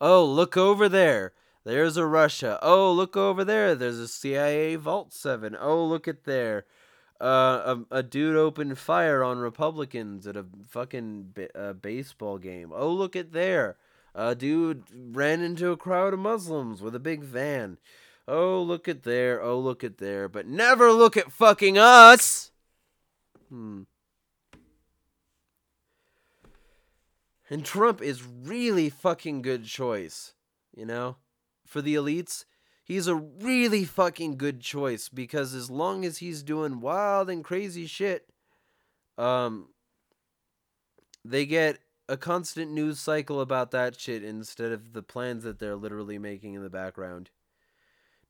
[0.00, 1.32] Oh, look over there.
[1.64, 2.58] There's a Russia.
[2.62, 3.74] Oh, look over there.
[3.74, 5.56] There's a CIA Vault 7.
[5.60, 6.64] Oh, look at there.
[7.20, 12.72] Uh, a, a dude opened fire on Republicans at a fucking uh, baseball game.
[12.74, 13.76] Oh, look at there.
[14.14, 17.76] A dude ran into a crowd of Muslims with a big van.
[18.26, 19.42] Oh, look at there.
[19.42, 20.28] Oh, look at there.
[20.28, 22.52] But never look at fucking us.
[23.50, 23.82] Hmm.
[27.50, 30.34] And Trump is really fucking good choice,
[30.74, 31.16] you know?
[31.66, 32.44] For the elites,
[32.84, 37.86] he's a really fucking good choice because as long as he's doing wild and crazy
[37.86, 38.26] shit,
[39.18, 39.68] um
[41.24, 45.76] they get a constant news cycle about that shit instead of the plans that they're
[45.76, 47.30] literally making in the background.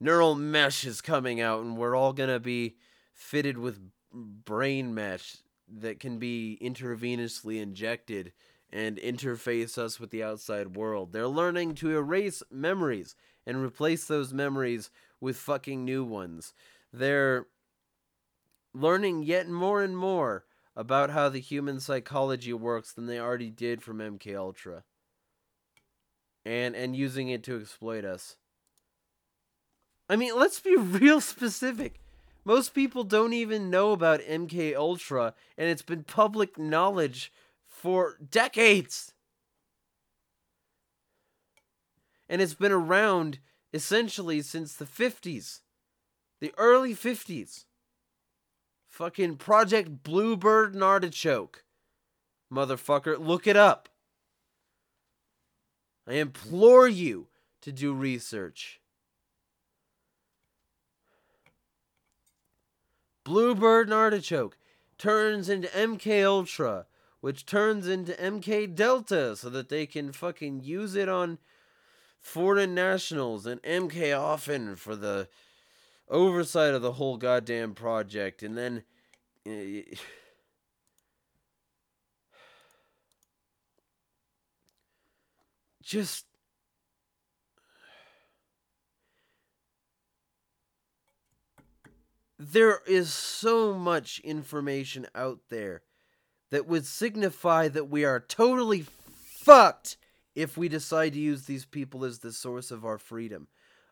[0.01, 2.77] Neural mesh is coming out, and we're all gonna be
[3.13, 3.79] fitted with
[4.13, 5.37] brain mesh
[5.69, 8.33] that can be intravenously injected
[8.73, 11.13] and interface us with the outside world.
[11.13, 16.55] They're learning to erase memories and replace those memories with fucking new ones.
[16.93, 17.47] They're
[18.73, 20.45] learning yet more and more
[20.77, 24.85] about how the human psychology works than they already did from MK Ultra.
[26.45, 28.37] And and using it to exploit us.
[30.09, 32.01] I mean, let's be real specific.
[32.45, 37.33] Most people don't even know about MK Ultra and it's been public knowledge
[37.81, 39.15] for decades.
[42.29, 43.39] And it's been around
[43.73, 45.61] essentially since the 50s.
[46.41, 47.65] The early 50s.
[48.87, 51.65] Fucking Project Bluebird and Artichoke.
[52.53, 53.89] Motherfucker, look it up.
[56.07, 57.29] I implore you
[57.63, 58.81] to do research.
[63.25, 64.59] Bluebird and Artichoke
[64.99, 66.87] turns into MK Ultra,
[67.21, 71.39] which turns into MK Delta so that they can fucking use it on
[72.19, 75.29] foreign nationals and MK Often for the
[76.09, 78.85] oversight of the whole goddamn project, and then.
[79.47, 79.53] Uh,
[85.83, 86.27] just
[92.39, 95.83] there is so much information out there
[96.51, 99.97] that would signify that we are totally fucked
[100.35, 103.49] if we decide to use these people as the source of our freedom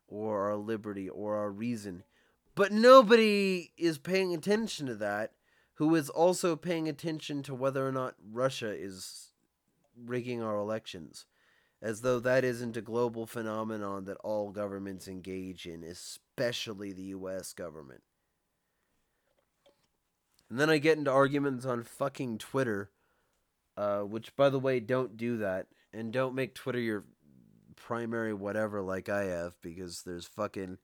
[0.06, 2.02] or our liberty or our reason.
[2.54, 5.32] But nobody is paying attention to that
[5.74, 9.28] who is also paying attention to whether or not Russia is
[9.96, 11.24] rigging our elections.
[11.80, 17.52] As though that isn't a global phenomenon that all governments engage in, especially the US
[17.52, 18.02] government.
[20.51, 22.90] And then I get into arguments on fucking Twitter,
[23.76, 25.66] uh, which, by the way, don't do that.
[25.92, 27.05] And don't make Twitter your
[27.76, 30.78] primary whatever like I have, because there's fucking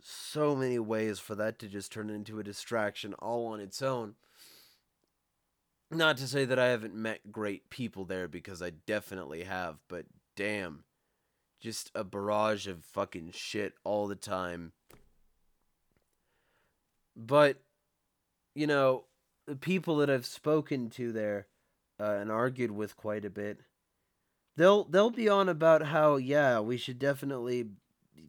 [0.00, 4.14] so many ways for that to just turn into a distraction all on its own.
[5.90, 10.04] Not to say that I haven't met great people there, because I definitely have, but
[10.36, 10.84] damn.
[11.60, 14.72] Just a barrage of fucking shit all the time.
[17.16, 17.62] But
[18.58, 19.04] you know,
[19.46, 21.46] the people that I've spoken to there
[22.00, 23.60] uh, and argued with quite a bit,
[24.56, 27.66] they'll they'll be on about how yeah, we should definitely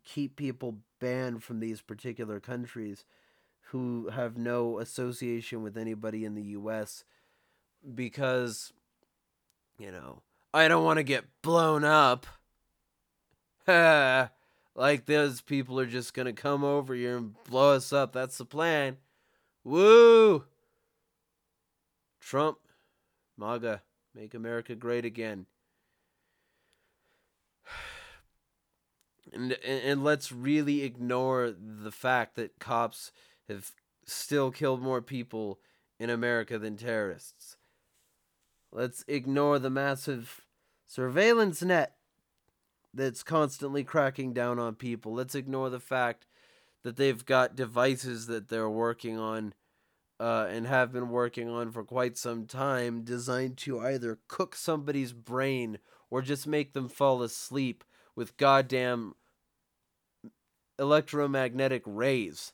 [0.05, 3.05] keep people banned from these particular countries
[3.71, 7.03] who have no association with anybody in the US
[7.95, 8.71] because
[9.79, 10.21] you know,
[10.53, 12.27] I don't want to get blown up.
[14.75, 18.13] like those people are just to come over here and blow us up.
[18.13, 18.97] That's the plan.
[19.63, 20.45] Woo!
[22.19, 22.59] Trump,
[23.37, 23.81] MAGA,
[24.13, 25.45] make America great again.
[29.31, 33.11] And, and let's really ignore the fact that cops
[33.47, 35.59] have still killed more people
[35.99, 37.55] in America than terrorists.
[38.71, 40.41] Let's ignore the massive
[40.87, 41.95] surveillance net
[42.93, 45.13] that's constantly cracking down on people.
[45.13, 46.25] Let's ignore the fact
[46.83, 49.53] that they've got devices that they're working on
[50.19, 55.13] uh, and have been working on for quite some time designed to either cook somebody's
[55.13, 57.83] brain or just make them fall asleep
[58.15, 59.15] with goddamn
[60.77, 62.53] electromagnetic rays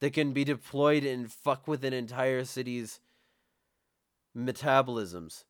[0.00, 3.00] that can be deployed and fuck with an entire city's
[4.36, 5.44] metabolisms.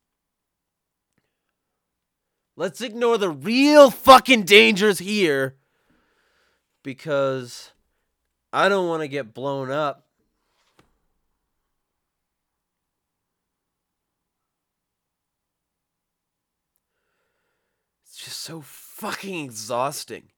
[2.55, 5.55] Let's ignore the real fucking dangers here
[6.85, 7.71] because
[8.53, 10.05] I don't want to get blown up.
[18.05, 20.29] It's just so fucking exhausting.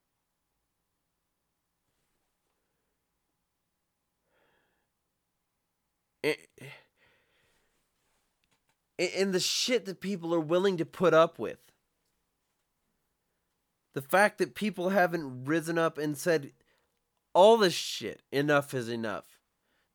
[8.97, 11.59] and the shit that people are willing to put up with.
[13.97, 16.51] The fact that people haven't risen up and said,
[17.33, 19.39] all this shit, enough is enough.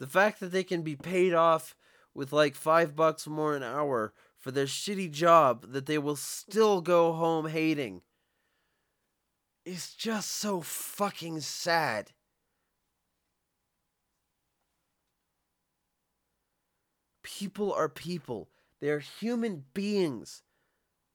[0.01, 1.77] The fact that they can be paid off
[2.13, 6.81] with like five bucks more an hour for their shitty job that they will still
[6.81, 8.03] go home hating
[9.65, 12.11] is just so fucking sad.
[17.23, 18.49] People are people.
[18.81, 20.43] They are human beings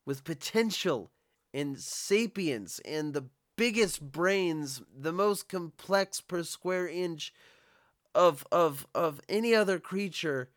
[0.05, 1.11] with potential
[1.57, 7.33] and sapience and the biggest brains, the most complex per square inch
[8.13, 10.49] of of of any other creature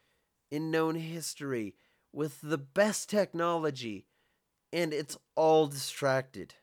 [0.51, 1.75] in known history
[2.13, 4.05] with the best technology
[4.73, 6.55] and it's all distracted.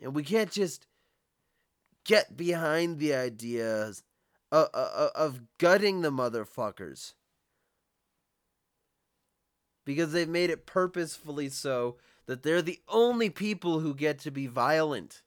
[0.00, 0.88] And we can't just
[2.04, 4.02] get behind the ideas
[4.50, 7.14] of, of, of gutting the motherfuckers
[9.84, 14.46] because they've made it purposefully so that they're the only people who get to be
[14.46, 15.22] violent.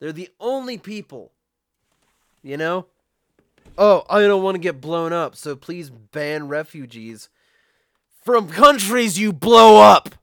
[0.00, 1.32] They're the only people.
[2.42, 2.86] You know?
[3.78, 7.28] Oh, I don't want to get blown up, so please ban refugees
[8.22, 10.14] from countries you blow up.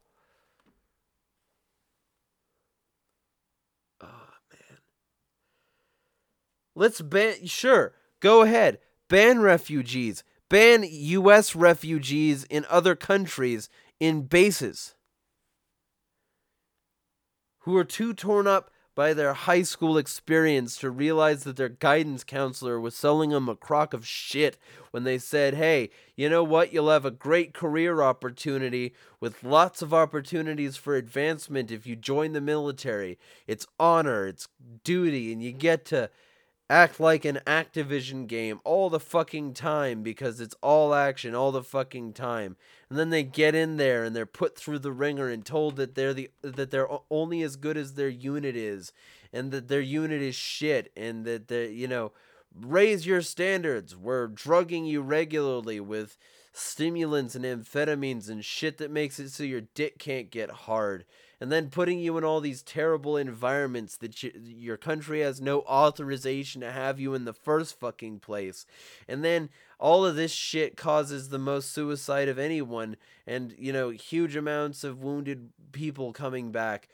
[4.02, 4.78] Oh, man.
[6.76, 7.46] Let's ban.
[7.46, 8.80] Sure, go ahead.
[9.08, 11.56] Ban refugees ban U.S.
[11.56, 13.70] refugees in other countries
[14.00, 14.96] in bases
[17.60, 22.24] who are too torn up by their high school experience to realize that their guidance
[22.26, 24.58] counselor was selling them a crock of shit
[24.92, 26.74] when they said, hey, you know what?
[26.74, 32.34] You'll have a great career opportunity with lots of opportunities for advancement if you join
[32.34, 33.18] the military.
[33.48, 34.50] It's honor, it's
[34.84, 36.10] duty, and you get to
[36.70, 41.64] act like an Activision game all the fucking time because it's all action all the
[41.64, 42.56] fucking time.
[42.90, 45.96] And then they get in there and they're put through the ringer and told that
[45.96, 48.94] they're the that they're only as good as their unit is
[49.34, 52.12] and that their unit is shit and that they you know
[52.56, 53.96] raise your standards.
[53.96, 56.18] We're drugging you regularly with
[56.54, 61.06] stimulants and amphetamines and shit that makes it so your dick can't get hard.
[61.42, 65.62] And then putting you in all these terrible environments that you, your country has no
[65.62, 68.66] authorization to have you in the first fucking place.
[69.08, 73.90] And then all of this shit causes the most suicide of anyone and, you know,
[73.90, 76.90] huge amounts of wounded people coming back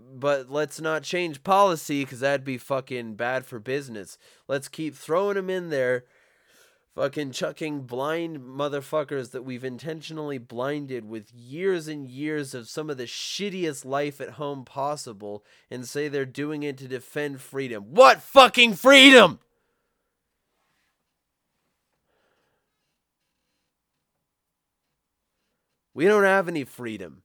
[0.00, 4.18] but let's not change policy because that'd be fucking bad for business.
[4.48, 6.04] Let's keep throwing them in there,
[6.94, 12.96] fucking chucking blind motherfuckers that we've intentionally blinded with years and years of some of
[12.96, 17.84] the shittiest life at home possible and say they're doing it to defend freedom.
[17.90, 19.38] What fucking freedom?
[25.94, 27.22] We don't have any freedom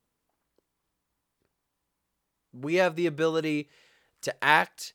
[2.62, 3.70] we have the ability
[4.22, 4.94] to act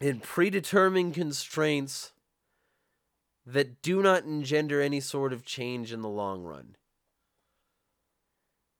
[0.00, 2.12] in predetermined constraints
[3.52, 6.76] that do not engender any sort of change in the long run.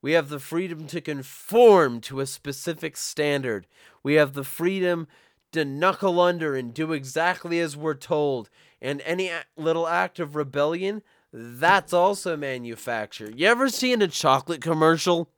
[0.03, 3.67] We have the freedom to conform to a specific standard.
[4.03, 5.07] We have the freedom
[5.53, 8.49] to knuckle under and do exactly as we're told.
[8.81, 11.03] And any little act of rebellion,
[11.33, 13.39] that's also manufactured.
[13.39, 15.29] You ever seen a chocolate commercial?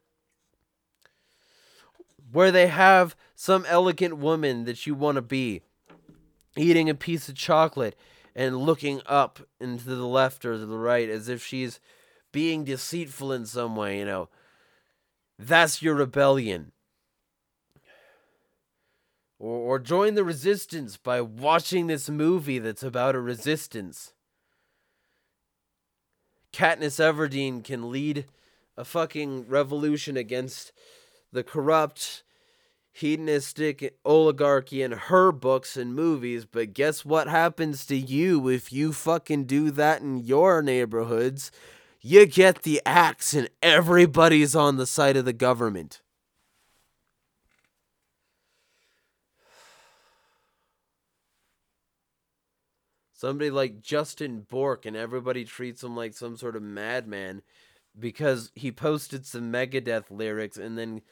[2.32, 5.60] where they have some elegant woman that you want to be
[6.56, 7.94] eating a piece of chocolate
[8.34, 11.80] and looking up into the left or to the right as if she's
[12.32, 14.28] being deceitful in some way, you know.
[15.38, 16.72] That's your rebellion.
[19.38, 24.14] Or, or join the resistance by watching this movie that's about a resistance.
[26.52, 28.26] Katniss Everdeen can lead
[28.76, 30.72] a fucking revolution against
[31.32, 32.22] the corrupt,
[32.93, 38.93] hedonistic oligarchy in her books and movies, but guess what happens to you if you
[38.93, 41.51] fucking do that in your neighborhoods?
[42.01, 46.03] You get the axe and everybody's on the side of the government.
[53.14, 57.43] Somebody like Justin Bourque and everybody treats him like some sort of madman
[57.97, 61.03] because he posted some Megadeth lyrics and then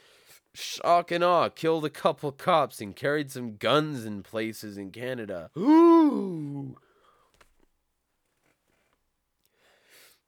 [0.54, 5.50] shock and awe killed a couple cops and carried some guns in places in Canada.
[5.56, 6.76] Ooh.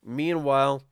[0.05, 0.83] Meanwhile,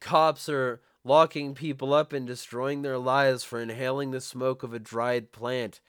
[0.00, 4.78] cops are locking people up and destroying their lives for inhaling the smoke of a
[4.78, 5.80] dried plant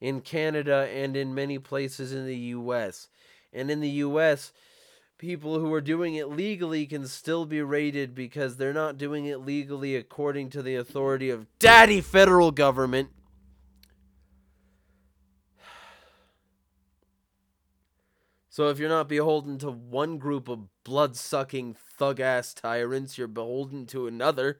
[0.00, 3.08] in Canada and in many places in the US.
[3.52, 4.52] And in the US,
[5.18, 9.44] people who are doing it legally can still be raided because they're not doing it
[9.44, 13.10] legally according to the authority of daddy federal government.
[18.50, 24.08] So if you're not beholden to one group of blood-sucking thug-ass tyrants, you're beholden to
[24.08, 24.58] another.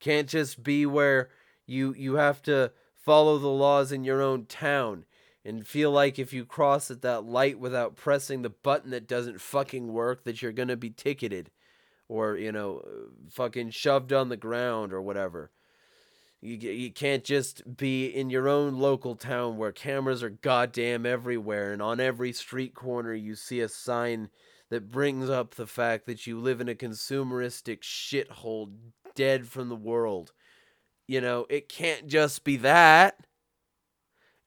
[0.00, 1.30] Can't just be where
[1.64, 5.04] you you have to follow the laws in your own town
[5.44, 9.40] and feel like if you cross at that light without pressing the button that doesn't
[9.40, 11.50] fucking work that you're going to be ticketed
[12.08, 12.82] or you know
[13.30, 15.50] fucking shoved on the ground or whatever.
[16.42, 21.70] You, you can't just be in your own local town where cameras are goddamn everywhere
[21.74, 24.30] and on every street corner you see a sign
[24.70, 28.72] that brings up the fact that you live in a consumeristic shithole
[29.14, 30.32] dead from the world.
[31.06, 33.18] You know it can't just be that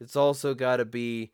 [0.04, 1.32] it's also got to be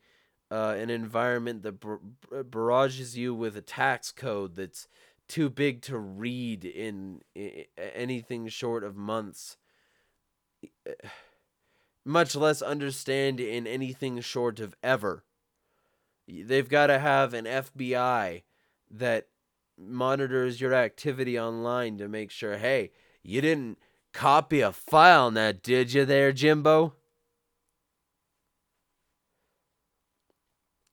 [0.50, 2.00] uh, an environment that bar-
[2.44, 4.88] barrages you with a tax code that's
[5.28, 9.56] too big to read in, in anything short of months,
[12.04, 15.24] much less understand in anything short of ever.
[16.26, 18.42] They've got to have an FBI
[18.90, 19.28] that
[19.78, 22.90] monitors your activity online to make sure, hey,
[23.22, 23.78] you didn't
[24.12, 26.94] copy a file now, did you there, Jimbo?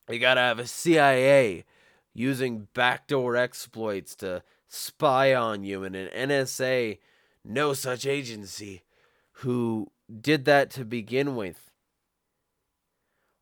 [0.09, 1.65] You gotta have a CIA
[2.13, 6.97] using backdoor exploits to spy on you, and an NSA,
[7.43, 8.83] no such agency,
[9.31, 9.91] who
[10.21, 11.71] did that to begin with.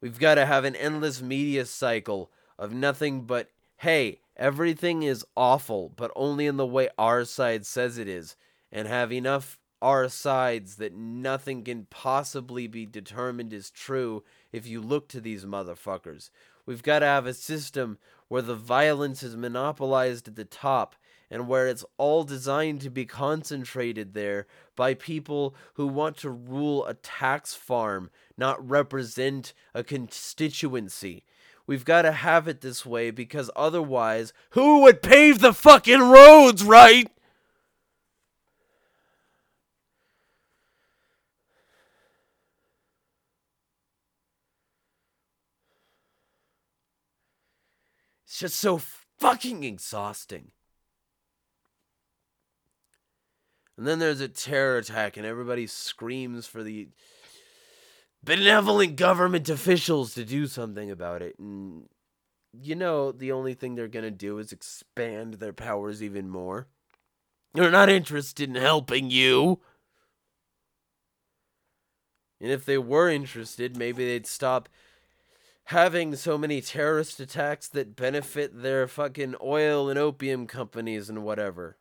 [0.02, 5.92] We've got to have an endless media cycle of nothing but, hey, everything is awful,
[5.96, 8.36] but only in the way our side says it is,
[8.72, 14.82] and have enough our sides that nothing can possibly be determined as true if you
[14.82, 16.30] look to these motherfuckers.
[16.66, 17.98] We've got to have a system
[18.28, 20.96] where the violence is monopolized at the top
[21.30, 26.86] and where it's all designed to be concentrated there by people who want to rule
[26.86, 31.24] a tax farm, not represent a constituency.
[31.68, 36.64] We've got to have it this way because otherwise, who would pave the fucking roads,
[36.64, 37.12] right?
[48.36, 48.82] It's just so
[49.18, 50.52] fucking exhausting.
[53.78, 56.90] And then there's a terror attack, and everybody screams for the
[58.22, 61.40] benevolent government officials to do something about it.
[61.40, 61.88] And
[62.52, 66.68] you know, the only thing they're going to do is expand their powers even more.
[67.54, 69.62] They're not interested in helping you.
[72.42, 74.68] And if they were interested, maybe they'd stop
[75.66, 81.78] having so many terrorist attacks that benefit their fucking oil and opium companies and whatever.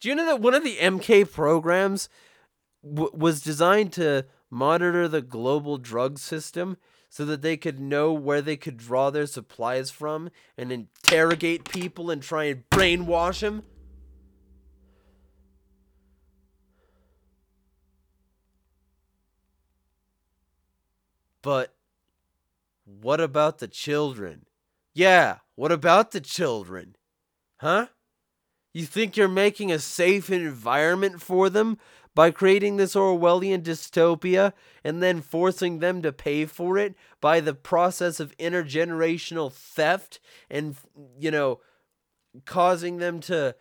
[0.00, 2.08] Do you know that one of the MK programs
[2.84, 6.76] w- was designed to monitor the global drug system
[7.08, 12.10] so that they could know where they could draw their supplies from and interrogate people
[12.10, 13.62] and try and brainwash them?
[21.40, 21.72] But
[22.84, 24.46] what about the children?
[24.94, 26.96] Yeah, what about the children?
[27.58, 27.86] Huh?
[28.72, 31.78] You think you're making a safe environment for them
[32.14, 34.52] by creating this Orwellian dystopia
[34.84, 40.76] and then forcing them to pay for it by the process of intergenerational theft and,
[41.18, 41.60] you know,
[42.44, 43.54] causing them to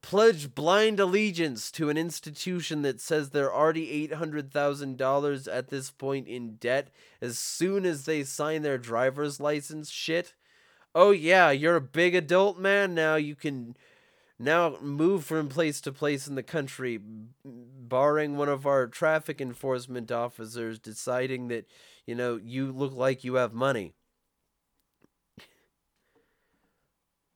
[0.00, 6.56] pledge blind allegiance to an institution that says they're already $800,000 at this point in
[6.56, 6.88] debt
[7.20, 10.34] as soon as they sign their driver's license shit.
[10.94, 13.16] Oh, yeah, you're a big adult man now.
[13.16, 13.76] You can
[14.38, 16.98] now move from place to place in the country,
[17.44, 21.66] barring one of our traffic enforcement officers deciding that,
[22.06, 23.94] you know, you look like you have money.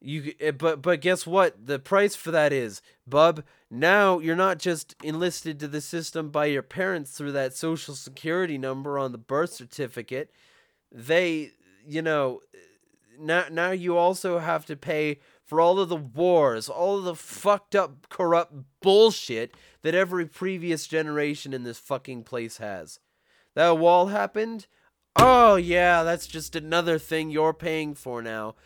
[0.00, 1.66] You eh, but but guess what?
[1.66, 6.46] The price for that is, bub, now you're not just enlisted to the system by
[6.46, 10.30] your parents through that social security number on the birth certificate.
[10.92, 11.52] They,
[11.86, 12.40] you know,
[13.18, 17.14] now now you also have to pay for all of the wars, all of the
[17.14, 22.98] fucked up corrupt bullshit that every previous generation in this fucking place has.
[23.54, 24.66] That wall happened?
[25.14, 28.56] Oh yeah, that's just another thing you're paying for now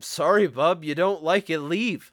[0.00, 2.12] sorry, bub, you don't like it, leave.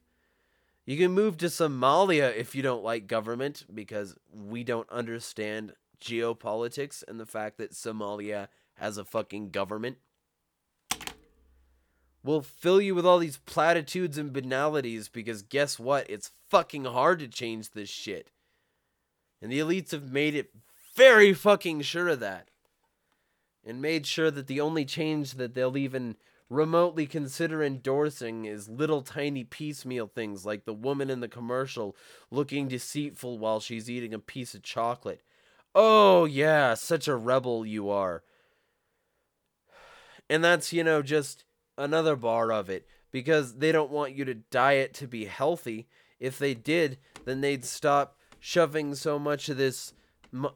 [0.85, 7.03] You can move to Somalia if you don't like government because we don't understand geopolitics
[7.07, 9.97] and the fact that Somalia has a fucking government.
[12.23, 16.09] We'll fill you with all these platitudes and banalities because guess what?
[16.09, 18.31] It's fucking hard to change this shit.
[19.41, 20.49] And the elites have made it
[20.95, 22.49] very fucking sure of that.
[23.63, 26.15] And made sure that the only change that they'll even
[26.49, 31.95] remotely consider endorsing is little tiny piecemeal things like the woman in the commercial
[32.29, 35.21] looking deceitful while she's eating a piece of chocolate.
[35.73, 38.23] Oh, yeah, such a rebel you are.
[40.29, 41.45] And that's, you know, just
[41.77, 45.87] another bar of it because they don't want you to diet to be healthy.
[46.19, 49.93] If they did, then they'd stop shoving so much of this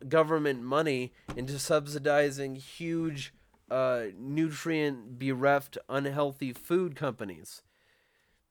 [0.08, 3.34] government money into subsidizing huge
[3.70, 7.62] uh, nutrient bereft, unhealthy food companies.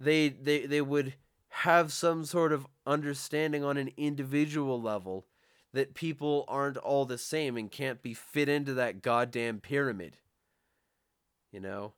[0.00, 1.14] They, they, they would
[1.48, 5.26] have some sort of understanding on an individual level
[5.72, 10.16] that people aren't all the same and can't be fit into that goddamn pyramid.
[11.52, 11.92] You know?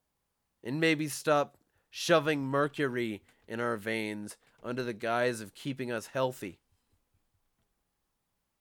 [0.65, 1.57] And maybe stop
[1.91, 6.59] shoving mercury in our veins under the guise of keeping us healthy.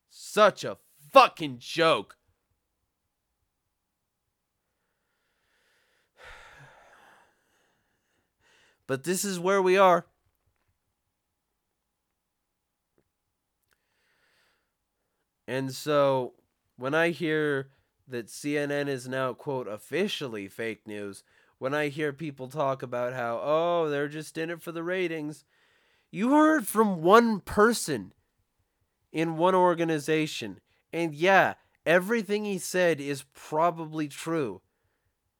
[0.09, 0.77] Such a
[1.11, 2.17] fucking joke.
[8.89, 10.07] But this is where we are.
[15.47, 16.33] And so
[16.75, 17.69] when I hear
[18.07, 21.23] that CNN is now, quote, officially fake news,
[21.59, 25.45] when I hear people talk about how, oh, they're just in it for the ratings,
[26.09, 28.11] you heard from one person
[29.11, 30.61] in one organization.
[30.91, 31.53] And yeah,
[31.85, 34.61] everything he said is probably true.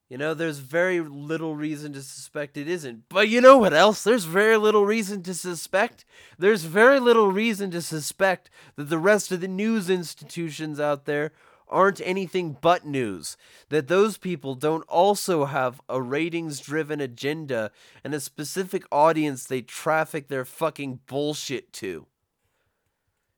[0.09, 3.03] You know, there's very little reason to suspect it isn't.
[3.09, 4.03] But you know what else?
[4.03, 6.03] There's very little reason to suspect.
[6.39, 11.31] There's very little reason to suspect that the rest of the news institutions out there
[11.67, 13.37] aren't anything but news.
[13.69, 17.69] That those people don't also have a ratings driven agenda
[18.03, 22.07] and a specific audience they traffic their fucking bullshit to.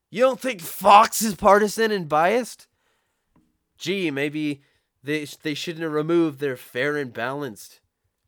[0.09, 2.67] You don't think Fox is partisan and biased?
[3.77, 4.61] Gee, maybe
[5.03, 7.79] they they shouldn't have removed their fair and balanced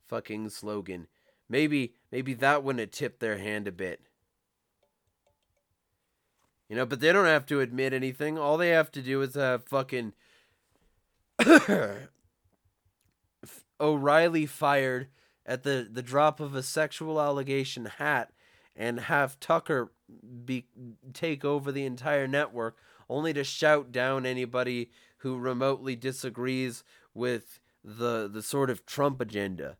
[0.06, 1.08] fucking slogan.
[1.48, 4.00] Maybe maybe that wouldn't have tipped their hand a bit.
[6.68, 8.38] You know, but they don't have to admit anything.
[8.38, 10.12] All they have to do is have fucking
[13.80, 15.08] O'Reilly fired
[15.44, 18.30] at the, the drop of a sexual allegation hat
[18.74, 19.92] and have Tucker
[20.44, 20.66] be
[21.12, 22.76] take over the entire network
[23.08, 24.90] only to shout down anybody
[25.24, 29.78] who remotely disagrees with the the sort of Trump agenda.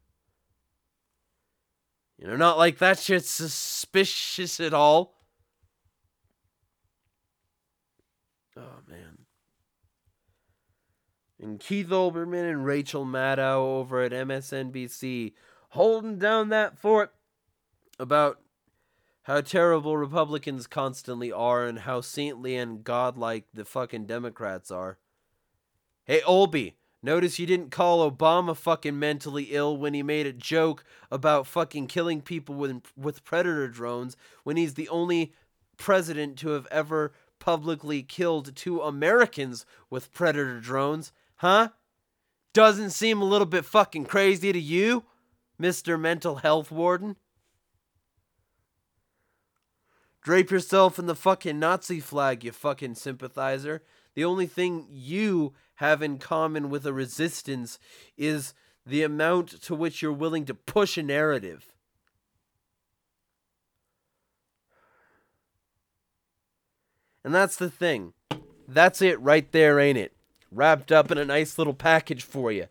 [2.19, 5.15] You know, not like that shit's suspicious at all.
[8.57, 9.19] Oh man.
[11.41, 15.35] And Keith Olbermann and Rachel Maddow over at MSNBC
[15.71, 17.13] holding down that fort
[17.99, 18.41] about
[19.25, 24.99] how terrible Republicans constantly are and how saintly and godlike the fucking Democrats are.
[26.07, 30.85] Hey, Olby, notice you didn't call Obama fucking mentally ill when he made a joke
[31.11, 35.33] about fucking killing people with, with predator drones when he's the only
[35.79, 41.71] president to have ever publicly killed two Americans with predator drones, huh?
[42.53, 45.05] Doesn't seem a little bit fucking crazy to you,
[45.61, 45.99] Mr.
[45.99, 47.17] Mental Health Warden?
[50.23, 53.83] Drape yourself in the fucking Nazi flag, you fucking sympathizer.
[54.15, 57.79] The only thing you have in common with a resistance
[58.17, 58.55] is
[58.87, 61.75] the amount to which you're willing to push a narrative.
[67.25, 68.13] And that's the thing.
[68.69, 70.13] That's it right there, ain't it?
[70.53, 72.67] Wrapped up in a nice little package for you.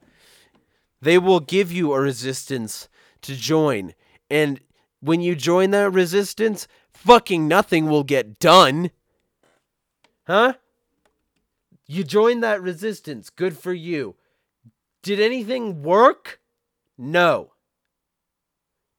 [1.01, 2.87] They will give you a resistance
[3.23, 3.93] to join.
[4.29, 4.61] And
[5.01, 8.91] when you join that resistance, fucking nothing will get done.
[10.25, 10.53] Huh?
[11.87, 13.29] You joined that resistance.
[13.29, 14.15] Good for you.
[15.01, 16.39] Did anything work?
[16.97, 17.51] No.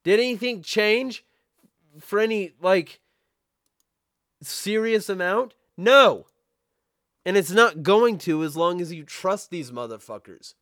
[0.03, 1.25] Did anything change
[1.99, 2.99] for any, like,
[4.41, 5.55] serious amount?
[5.75, 6.27] No.
[7.25, 10.53] And it's not going to as long as you trust these motherfuckers.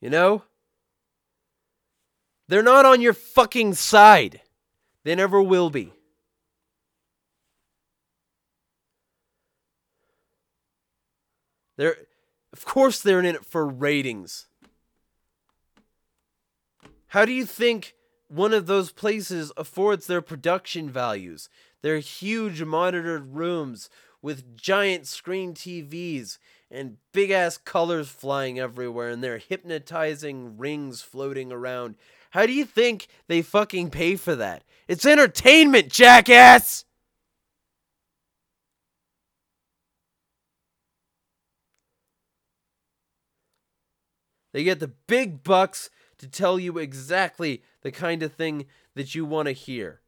[0.00, 0.42] You know?
[2.46, 4.42] They're not on your fucking side.
[5.02, 5.92] They never will be.
[11.76, 11.96] They're
[12.52, 14.46] of course they're in it for ratings.
[17.08, 17.94] How do you think
[18.28, 21.48] one of those places affords their production values?
[21.82, 23.90] Their huge monitored rooms
[24.22, 26.38] with giant screen TVs
[26.70, 31.96] and big ass colors flying everywhere and their hypnotizing rings floating around.
[32.30, 34.64] How do you think they fucking pay for that?
[34.88, 36.84] It's entertainment, jackass!
[44.54, 49.24] They get the big bucks to tell you exactly the kind of thing that you
[49.24, 50.00] want to hear.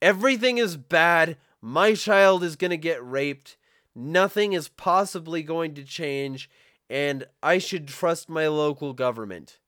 [0.00, 1.36] Everything is bad.
[1.60, 3.58] My child is going to get raped.
[3.94, 6.48] Nothing is possibly going to change.
[6.88, 9.58] And I should trust my local government.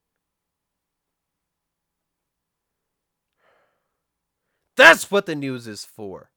[4.76, 6.30] That's what the news is for.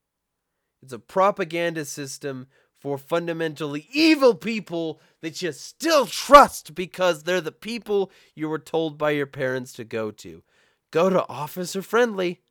[0.84, 2.48] It's a propaganda system
[2.82, 8.98] for fundamentally evil people that you still trust because they're the people you were told
[8.98, 10.42] by your parents to go to.
[10.90, 12.42] Go to Officer Friendly.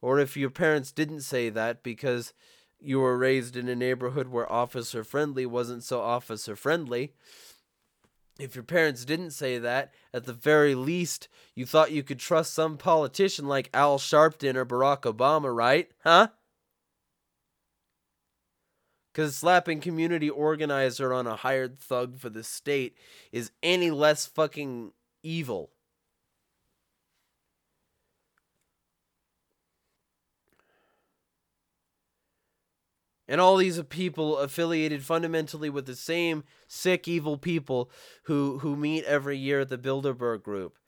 [0.00, 2.32] Or if your parents didn't say that because
[2.80, 7.12] you were raised in a neighborhood where Officer Friendly wasn't so officer friendly.
[8.38, 12.54] If your parents didn't say that, at the very least, you thought you could trust
[12.54, 15.90] some politician like Al Sharpton or Barack Obama, right?
[16.04, 16.28] Huh?
[19.18, 22.96] Because slapping community organizer on a hired thug for the state
[23.32, 24.92] is any less fucking
[25.24, 25.72] evil.
[33.26, 37.90] And all these people affiliated fundamentally with the same sick, evil people
[38.26, 40.78] who, who meet every year at the Bilderberg Group.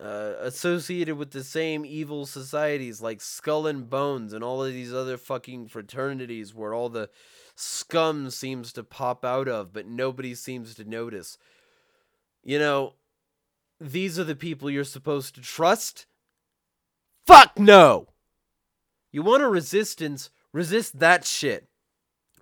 [0.00, 4.92] Uh, associated with the same evil societies like Skull and Bones and all of these
[4.92, 7.08] other fucking fraternities where all the
[7.54, 11.38] scum seems to pop out of, but nobody seems to notice.
[12.44, 12.92] You know,
[13.80, 16.04] these are the people you're supposed to trust?
[17.26, 18.08] Fuck no!
[19.10, 21.68] You want a resistance, resist that shit.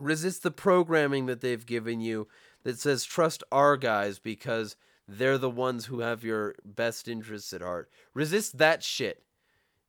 [0.00, 2.26] Resist the programming that they've given you
[2.64, 4.74] that says trust our guys because
[5.06, 7.90] they're the ones who have your best interests at heart.
[8.14, 9.22] Resist that shit.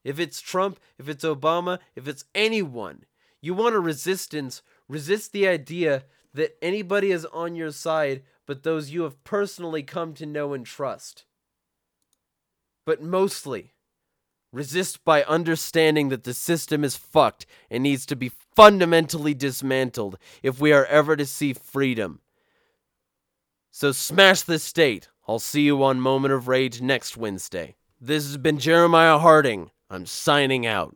[0.04, 3.06] If it's Trump, if it's Obama, if it's anyone,
[3.42, 6.04] you want a resistance, resist the idea
[6.34, 10.66] that anybody is on your side but those you have personally come to know and
[10.66, 11.26] trust.
[12.86, 13.74] But mostly,
[14.52, 20.60] resist by understanding that the system is fucked and needs to be fundamentally dismantled if
[20.60, 22.22] we are ever to see freedom.
[23.78, 25.10] So smash this state.
[25.28, 27.76] I'll see you on Moment of Rage next Wednesday.
[28.00, 29.70] This has been Jeremiah Harding.
[29.90, 30.96] I'm signing out.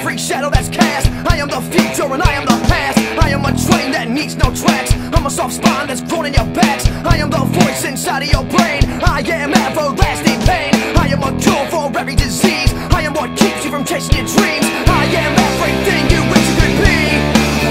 [0.00, 1.06] every shadow that's cast.
[1.30, 2.98] I am the future and I am the past.
[3.22, 4.94] I am a train that needs no tracks.
[5.12, 6.88] I'm a soft spine that's grown in your backs.
[7.04, 8.80] I am the voice inside of your brain.
[9.04, 10.72] I am everlasting pain.
[10.96, 12.72] I am a cure for every disease.
[12.96, 14.64] I am what keeps you from chasing your dreams.
[14.88, 17.00] I am everything you wish you could be.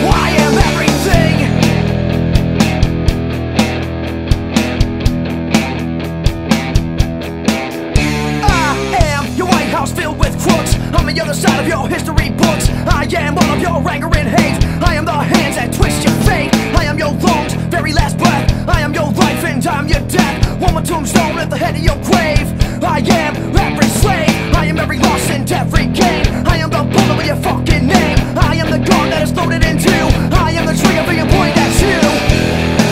[0.05, 0.58] I am
[11.13, 12.69] the other side of your history books.
[12.85, 16.13] I am all of your anger and hate I am the hands that twist your
[16.21, 16.53] fate.
[16.75, 18.45] I am your lungs, very last breath.
[18.69, 20.61] I am your life and I'm your death.
[20.61, 22.45] One more tombstone at the head of your grave.
[22.83, 24.29] I am every slave.
[24.53, 26.27] I am every loss and every gain.
[26.45, 28.17] I am the bullet with your fucking name.
[28.37, 29.89] I am the gun that is loaded into
[30.31, 32.88] I am the trigger being pointed at you.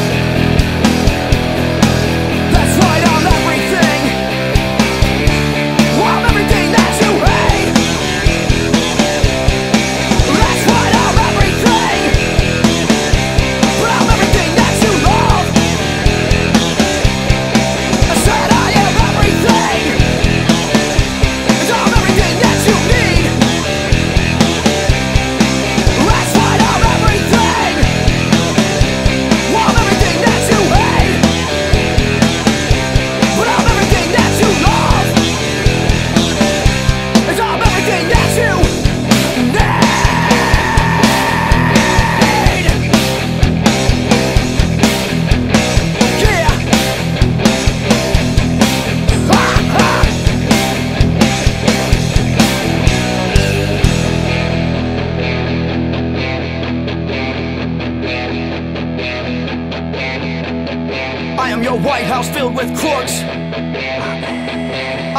[62.17, 63.21] house filled with crooks.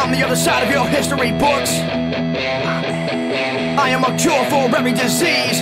[0.01, 1.71] I'm the other side of your history books.
[3.79, 5.61] I am a cure for every disease.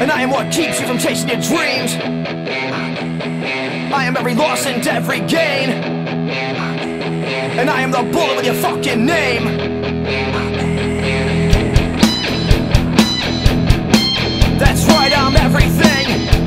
[0.00, 1.96] And I am what keeps you from chasing your dreams.
[3.92, 5.70] I am every loss and every gain.
[7.58, 9.44] And I am the bullet with your fucking name.
[14.60, 16.39] That's right, I'm everything.